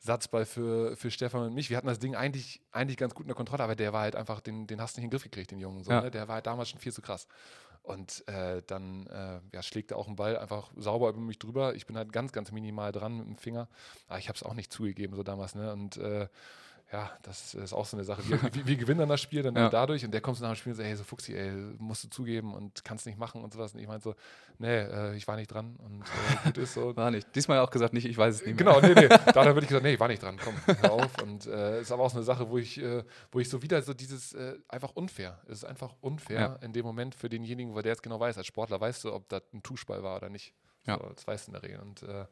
[0.00, 1.70] Satzball für, für Stefan und mich.
[1.70, 4.16] Wir hatten das Ding eigentlich, eigentlich ganz gut in der Kontrolle, aber der war halt
[4.16, 5.84] einfach, den, den hast du nicht in den Griff gekriegt, den Jungen.
[5.84, 6.00] So, Ja.
[6.00, 6.10] ne?
[6.10, 7.28] Der war halt damals schon viel zu krass.
[7.82, 11.74] Und äh, dann äh, ja, schlägt er auch einen Ball einfach sauber über mich drüber.
[11.74, 13.68] Ich bin halt ganz, ganz minimal dran mit dem Finger.
[14.06, 15.56] Aber ich habe es auch nicht zugegeben, so damals.
[15.56, 15.72] Ne?
[15.72, 16.28] Und äh,
[16.92, 18.22] ja, das ist auch so eine Sache.
[18.28, 19.70] Wir, wir, wir gewinnen dann das Spiel dann Ja.
[19.70, 22.04] dadurch und der kommt so nach dem Spiel und sagt, hey, so Fuchsi, ey, musst
[22.04, 23.72] du zugeben und kannst nicht machen und sowas.
[23.72, 24.14] Und ich meinte so,
[24.58, 26.94] nee, äh, ich war nicht dran und äh, gut ist so.
[26.96, 27.34] War nicht.
[27.34, 28.74] Diesmal auch gesagt nicht, ich weiß es nicht mehr.
[28.74, 29.08] Genau, nee, nee.
[29.08, 31.22] Da habe ich gesagt, nee, war nicht dran, komm, hör auf.
[31.22, 33.80] Und äh, ist aber auch so eine Sache, wo ich, äh, wo ich so wieder
[33.82, 35.40] so dieses, äh, einfach unfair.
[35.46, 36.54] Es ist einfach unfair Ja.
[36.56, 39.28] in dem Moment für denjenigen, weil der jetzt genau weiß, als Sportler weißt du, ob
[39.30, 40.52] das ein Tuschball war oder nicht.
[40.84, 40.98] Ja.
[40.98, 41.78] So, das weißt du in der Regel.
[41.80, 42.26] Und äh,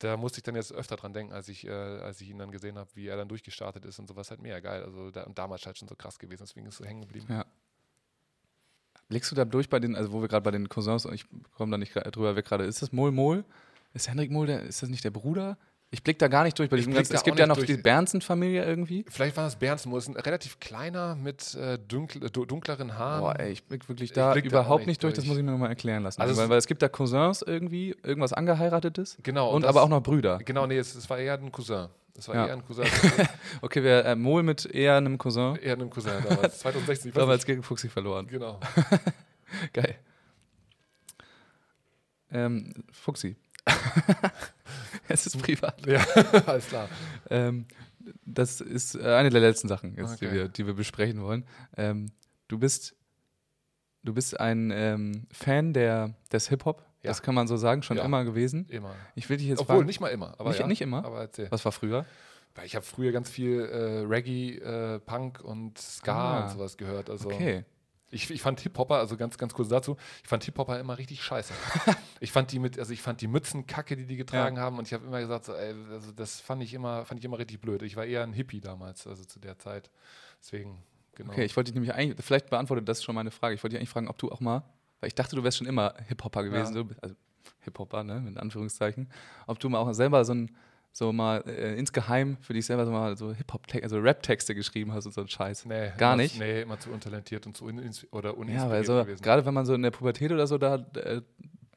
[0.00, 2.50] da musste ich dann jetzt öfter dran denken, als ich, äh, als ich ihn dann
[2.50, 4.82] gesehen habe, wie er dann durchgestartet ist und sowas halt mega geil.
[4.82, 7.26] Also da, damals halt schon so krass gewesen, deswegen ist es so hängen geblieben.
[7.28, 7.44] Ja.
[9.08, 11.70] Blickst du da durch bei den, also wo wir gerade bei den Cousins, ich komme
[11.70, 13.44] da nicht drüber weg gerade, ist das Mol Mol?
[13.92, 15.58] Ist Henrik Mol, der, ist das nicht der Bruder?
[15.92, 17.58] Ich blick da gar nicht durch bei Ich diesem ganzen, da es gibt ja noch
[17.58, 17.82] die durch.
[17.82, 19.04] Bernsen-Familie irgendwie.
[19.08, 23.20] Vielleicht war das Bernsen, ist ein relativ kleiner mit äh, dunkl, du- dunkleren Haaren.
[23.22, 25.30] Boah, ey, ich blick wirklich Ich da blick da überhaupt nicht nicht durch, das durch.
[25.30, 26.20] muss ich mir nochmal erklären lassen.
[26.20, 29.50] Also es weil, weil es gibt da Cousins irgendwie, irgendwas angeheiratetes Genau.
[29.50, 30.38] und das- aber auch noch Brüder.
[30.44, 31.88] Genau, nee, es, es war eher ein Cousin.
[32.16, 32.46] Es war Ja.
[32.46, 32.84] eher ein Cousin.
[33.62, 36.58] Okay, wer äh, Mol mit eher einem Cousin, eher ein Cousin damals.
[36.60, 37.08] 2016.
[37.10, 38.28] Ich weiß damals gegen Fuchsi verloren.
[38.28, 38.60] Genau.
[39.72, 39.96] Geil.
[42.30, 43.34] Ähm, Fuchsi.
[45.08, 45.86] es ist privat.
[45.86, 46.00] Ja,
[46.46, 46.88] alles klar.
[47.28, 47.66] Ähm,
[48.24, 50.34] das ist äh, eine der letzten Sachen, jetzt, die, Okay.
[50.34, 51.44] wir, die wir besprechen wollen.
[51.76, 52.10] Ähm,
[52.48, 52.96] du bist,
[54.02, 57.10] du bist ein ähm, Fan der, des Hip-Hop, Ja.
[57.10, 58.04] das kann man so sagen, schon Ja.
[58.04, 58.66] immer gewesen.
[58.68, 58.94] Immer.
[59.14, 60.34] Ich will dich jetzt Obwohl, fragen, nicht mal immer.
[60.38, 60.66] Aber Nicht- ja.
[60.66, 61.04] nicht immer?
[61.04, 61.46] Aber erzähl.
[61.50, 62.06] was war früher?
[62.54, 66.42] Weil ich habe früher ganz viel äh, Reggae, äh, Punk und Ska Ah.
[66.44, 67.08] und sowas gehört.
[67.10, 67.64] Also Okay.
[68.10, 71.54] Ich, ich fand Hip-Hopper, also ganz, ganz kurz dazu, ich fand Hip-Hopper immer richtig scheiße.
[72.20, 74.86] ich fand die mit, also ich fand die Mützen kacke, die die getragen haben und
[74.86, 77.60] ich habe immer gesagt, so, ey, also das fand ich immer, fand ich immer richtig
[77.60, 77.82] blöd.
[77.82, 79.90] Ich war eher ein Hippie damals, also zu der Zeit.
[80.40, 80.82] Deswegen,
[81.14, 81.32] genau.
[81.32, 83.54] Okay, ich wollte dich nämlich eigentlich, vielleicht beantwortet das schon meine Frage.
[83.54, 84.64] Ich wollte dich eigentlich fragen, ob du auch mal,
[85.00, 86.82] weil ich dachte, du wärst schon immer Hip-Hopper gewesen, Ja.
[86.82, 87.14] so, also
[87.60, 89.10] Hip-Hopper, ne, mit Anführungszeichen.
[89.46, 90.56] Ob du mal auch selber so ein,
[90.92, 95.06] so mal äh, insgeheim für dich selber so mal so Hip-Hop, also Rap-Texte geschrieben hast
[95.06, 95.66] und so ein Scheiß.
[95.66, 96.38] Nee, Gar nicht?
[96.38, 97.78] Nee, immer zu untalentiert und zu un
[98.10, 98.84] oder Ja, uninspiriert weil
[99.16, 101.20] so, gerade wenn man so in der Pubertät oder so da äh,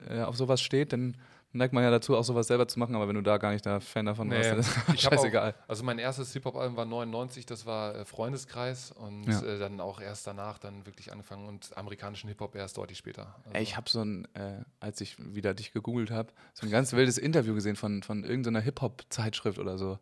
[0.09, 1.15] äh, auf sowas steht, dann
[1.53, 3.65] neigt man ja dazu, auch sowas selber zu machen, aber wenn du da gar nicht
[3.65, 5.51] der Fan davon Nee, warst, dann ist ich scheißegal.
[5.51, 9.41] Auch, also mein erstes Hip-Hop-Album war 99, das war äh, Freundeskreis und Ja.
[9.43, 13.35] äh, dann auch erst danach dann wirklich angefangen und amerikanischen Hip-Hop erst deutlich später.
[13.45, 16.71] Also, Ey, ich habe so ein, äh, als ich wieder dich gegoogelt habe, so ein
[16.71, 19.99] ganz wildes Interview gesehen von, von irgendeiner Hip-Hop-Zeitschrift oder so.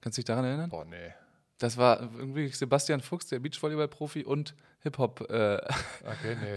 [0.00, 0.70] Kannst du dich daran erinnern?
[0.70, 1.12] Boah, nee.
[1.58, 5.60] Das war irgendwie Sebastian Fuchs, der Beachvolleyball-Profi und Hip-Hop-Fan.
[6.04, 6.56] Okay, nee.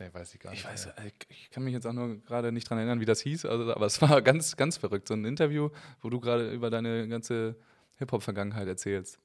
[0.00, 0.60] Nee, weiß ich gar nicht.
[0.60, 3.20] ich weiß, äh, ich kann mich jetzt auch nur gerade nicht dran erinnern, wie das
[3.20, 5.08] hieß, also, aber es war ganz, ganz verrückt.
[5.08, 5.70] So ein Interview,
[6.00, 7.56] wo du gerade über deine ganze
[7.96, 9.18] Hip-Hop-Vergangenheit erzählst.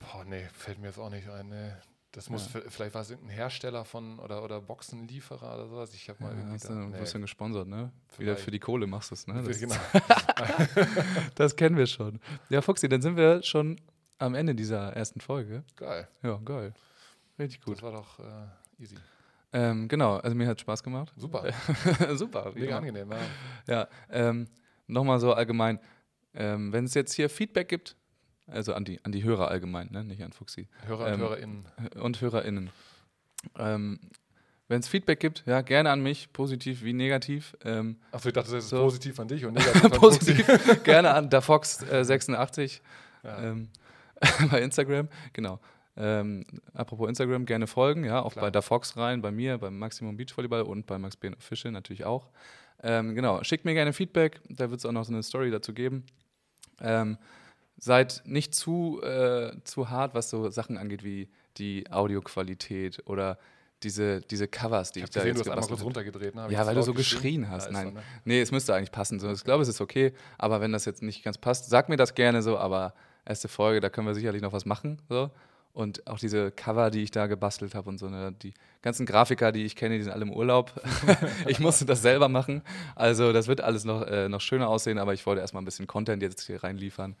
[0.00, 1.48] Boah, nee, fällt mir jetzt auch nicht ein.
[1.48, 1.72] Nee.
[2.10, 5.94] Das muss, vi- vielleicht war es irgendein Hersteller von oder, oder Boxenlieferer oder sowas.
[5.94, 6.98] Ich habe mal Ja, irgendwie hast da, du, nee.
[6.98, 7.90] wirst dann gesponsert, ne?
[8.18, 8.40] Wieder Vielleicht.
[8.40, 9.42] für die Kohle machst du es, ne?
[9.42, 9.76] Das, genau.
[11.34, 12.20] das kennen wir schon.
[12.50, 13.80] Ja, Fuchsi, dann sind wir schon
[14.18, 15.64] am Ende dieser ersten Folge.
[15.76, 16.06] Geil.
[16.22, 16.74] Ja, geil.
[17.38, 17.76] Richtig gut.
[17.76, 18.96] Das war doch äh, easy.
[19.52, 21.12] Ähm, genau, also mir hat Spaß gemacht.
[21.16, 21.44] Super.
[22.14, 22.52] Super.
[22.54, 23.18] Mega angenehm, ja.
[23.68, 24.46] Ja, ähm,
[24.86, 25.78] nochmal so allgemein.
[26.34, 27.96] Ähm, Wenn es jetzt hier Feedback gibt,
[28.46, 30.04] also an die, an die Hörer allgemein, ne?
[30.04, 31.66] nicht an Fuchsi, Hörer und Ähm, HörerInnen.
[32.00, 32.70] und HörerInnen.
[33.58, 34.00] Ähm,
[34.68, 37.54] Wenn es Feedback gibt, ja, gerne an mich, positiv wie negativ.
[37.64, 38.78] Ähm, Achso, ich dachte, das ist So.
[38.82, 42.80] positiv an dich und negativ an positiv gerne an dafox86
[43.22, 43.42] Ja.
[43.42, 43.68] ähm,
[44.50, 45.60] bei Instagram, genau.
[45.96, 48.46] Ähm, apropos Instagram, gerne folgen, ja, auch Klar.
[48.46, 52.30] bei Dafox rein, bei mir, beim Maximum Beachvolleyball und bei Max Behen Official natürlich auch.
[52.82, 55.74] Ähm, genau, schickt mir gerne Feedback, da wird es auch noch so eine Story dazu
[55.74, 56.04] geben.
[56.80, 57.18] Ähm,
[57.76, 61.28] seid nicht zu, äh, zu hart, was so Sachen angeht wie
[61.58, 63.38] die Audioqualität oder
[63.82, 65.84] diese, diese Covers, die Ich ich, da gesehen, du jetzt hast einmal kurz habe.
[65.84, 66.34] runtergedreht.
[66.34, 66.46] Ne?
[66.50, 67.66] Ja, weil du so geschrien hast.
[67.66, 67.88] Ja, Nein.
[67.88, 68.02] so, ne?
[68.24, 69.18] Nee, es müsste eigentlich passen.
[69.18, 70.12] So, ich glaube, es ist okay.
[70.38, 72.58] Aber wenn das jetzt nicht ganz passt, sag mir das gerne so.
[72.58, 75.02] Aber erste Folge, da können wir sicherlich noch was machen.
[75.08, 75.30] So.
[75.74, 78.52] Und auch diese Cover, die ich da gebastelt habe und so, ne, die
[78.82, 80.72] ganzen Grafiker, die ich kenne, die sind alle im Urlaub.
[81.46, 82.62] ich musste das selber machen.
[82.94, 85.86] Also das wird alles noch, äh, noch schöner aussehen, aber ich wollte erstmal ein bisschen
[85.86, 87.16] Content jetzt hier reinliefern.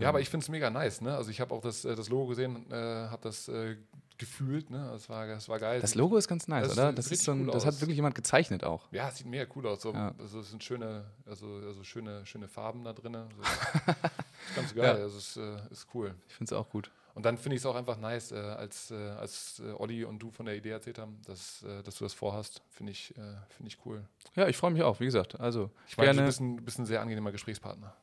[0.00, 1.00] Ja, aber ich finde es mega nice.
[1.00, 1.16] Ne?
[1.16, 3.76] Also ich habe auch das, äh, das Logo gesehen, äh, habe das äh,
[4.18, 4.70] gefühlt.
[4.70, 4.88] Ne?
[4.92, 5.80] Das, war, das war geil.
[5.80, 6.92] Das Logo ist ganz nice, Das oder?
[6.92, 8.88] Das, ist so ein, cool das hat wirklich jemand gezeichnet auch.
[8.90, 9.82] Ja, es sieht mega cool aus.
[9.82, 10.12] So, Ja.
[10.18, 13.12] Also es sind schöne, also, also schöne, schöne Farben da drin.
[13.12, 13.42] So.
[13.42, 14.96] ist ganz geil.
[14.98, 15.02] Ja.
[15.02, 16.14] Also es äh, ist cool.
[16.28, 16.90] Ich finde es auch gut.
[17.16, 20.18] Und dann finde ich es auch einfach nice, äh, als, äh, als äh, Olli und
[20.18, 22.60] du von der Idee erzählt haben, dass, äh, dass du das vorhast.
[22.68, 24.04] Finde ich, äh, finde ich cool.
[24.34, 25.40] Ja, ich freue mich auch, wie gesagt.
[25.40, 27.94] Also, Ich meine, du bist ein, bist ein sehr angenehmer Gesprächspartner.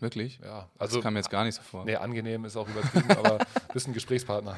[0.00, 0.40] Wirklich?
[0.42, 1.84] Ja, Also, das kam mir jetzt gar nicht so vor.
[1.84, 3.44] Nee, angenehm ist auch übertrieben, aber du
[3.74, 4.56] bist ein Gesprächspartner.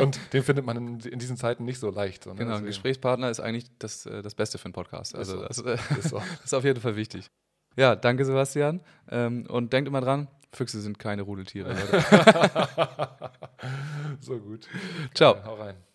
[0.00, 2.24] Und den findet man in, in diesen Zeiten nicht so leicht.
[2.24, 2.36] So, ne?
[2.36, 5.14] Genau, ein Gesprächspartner ist eigentlich das, äh, das Beste für einen Podcast.
[5.14, 5.42] Also, so.
[5.42, 6.16] das, Ist so.
[6.18, 7.30] das ist auf jeden Fall wichtig.
[7.76, 8.80] Ja, danke, Sebastian.
[9.10, 11.70] Ähm, und denkt immer dran, Füchse sind keine Rudeltiere.
[11.70, 12.04] Leute.
[14.20, 14.68] so gut.
[15.14, 15.42] Ciao.
[15.44, 15.87] Hau rein.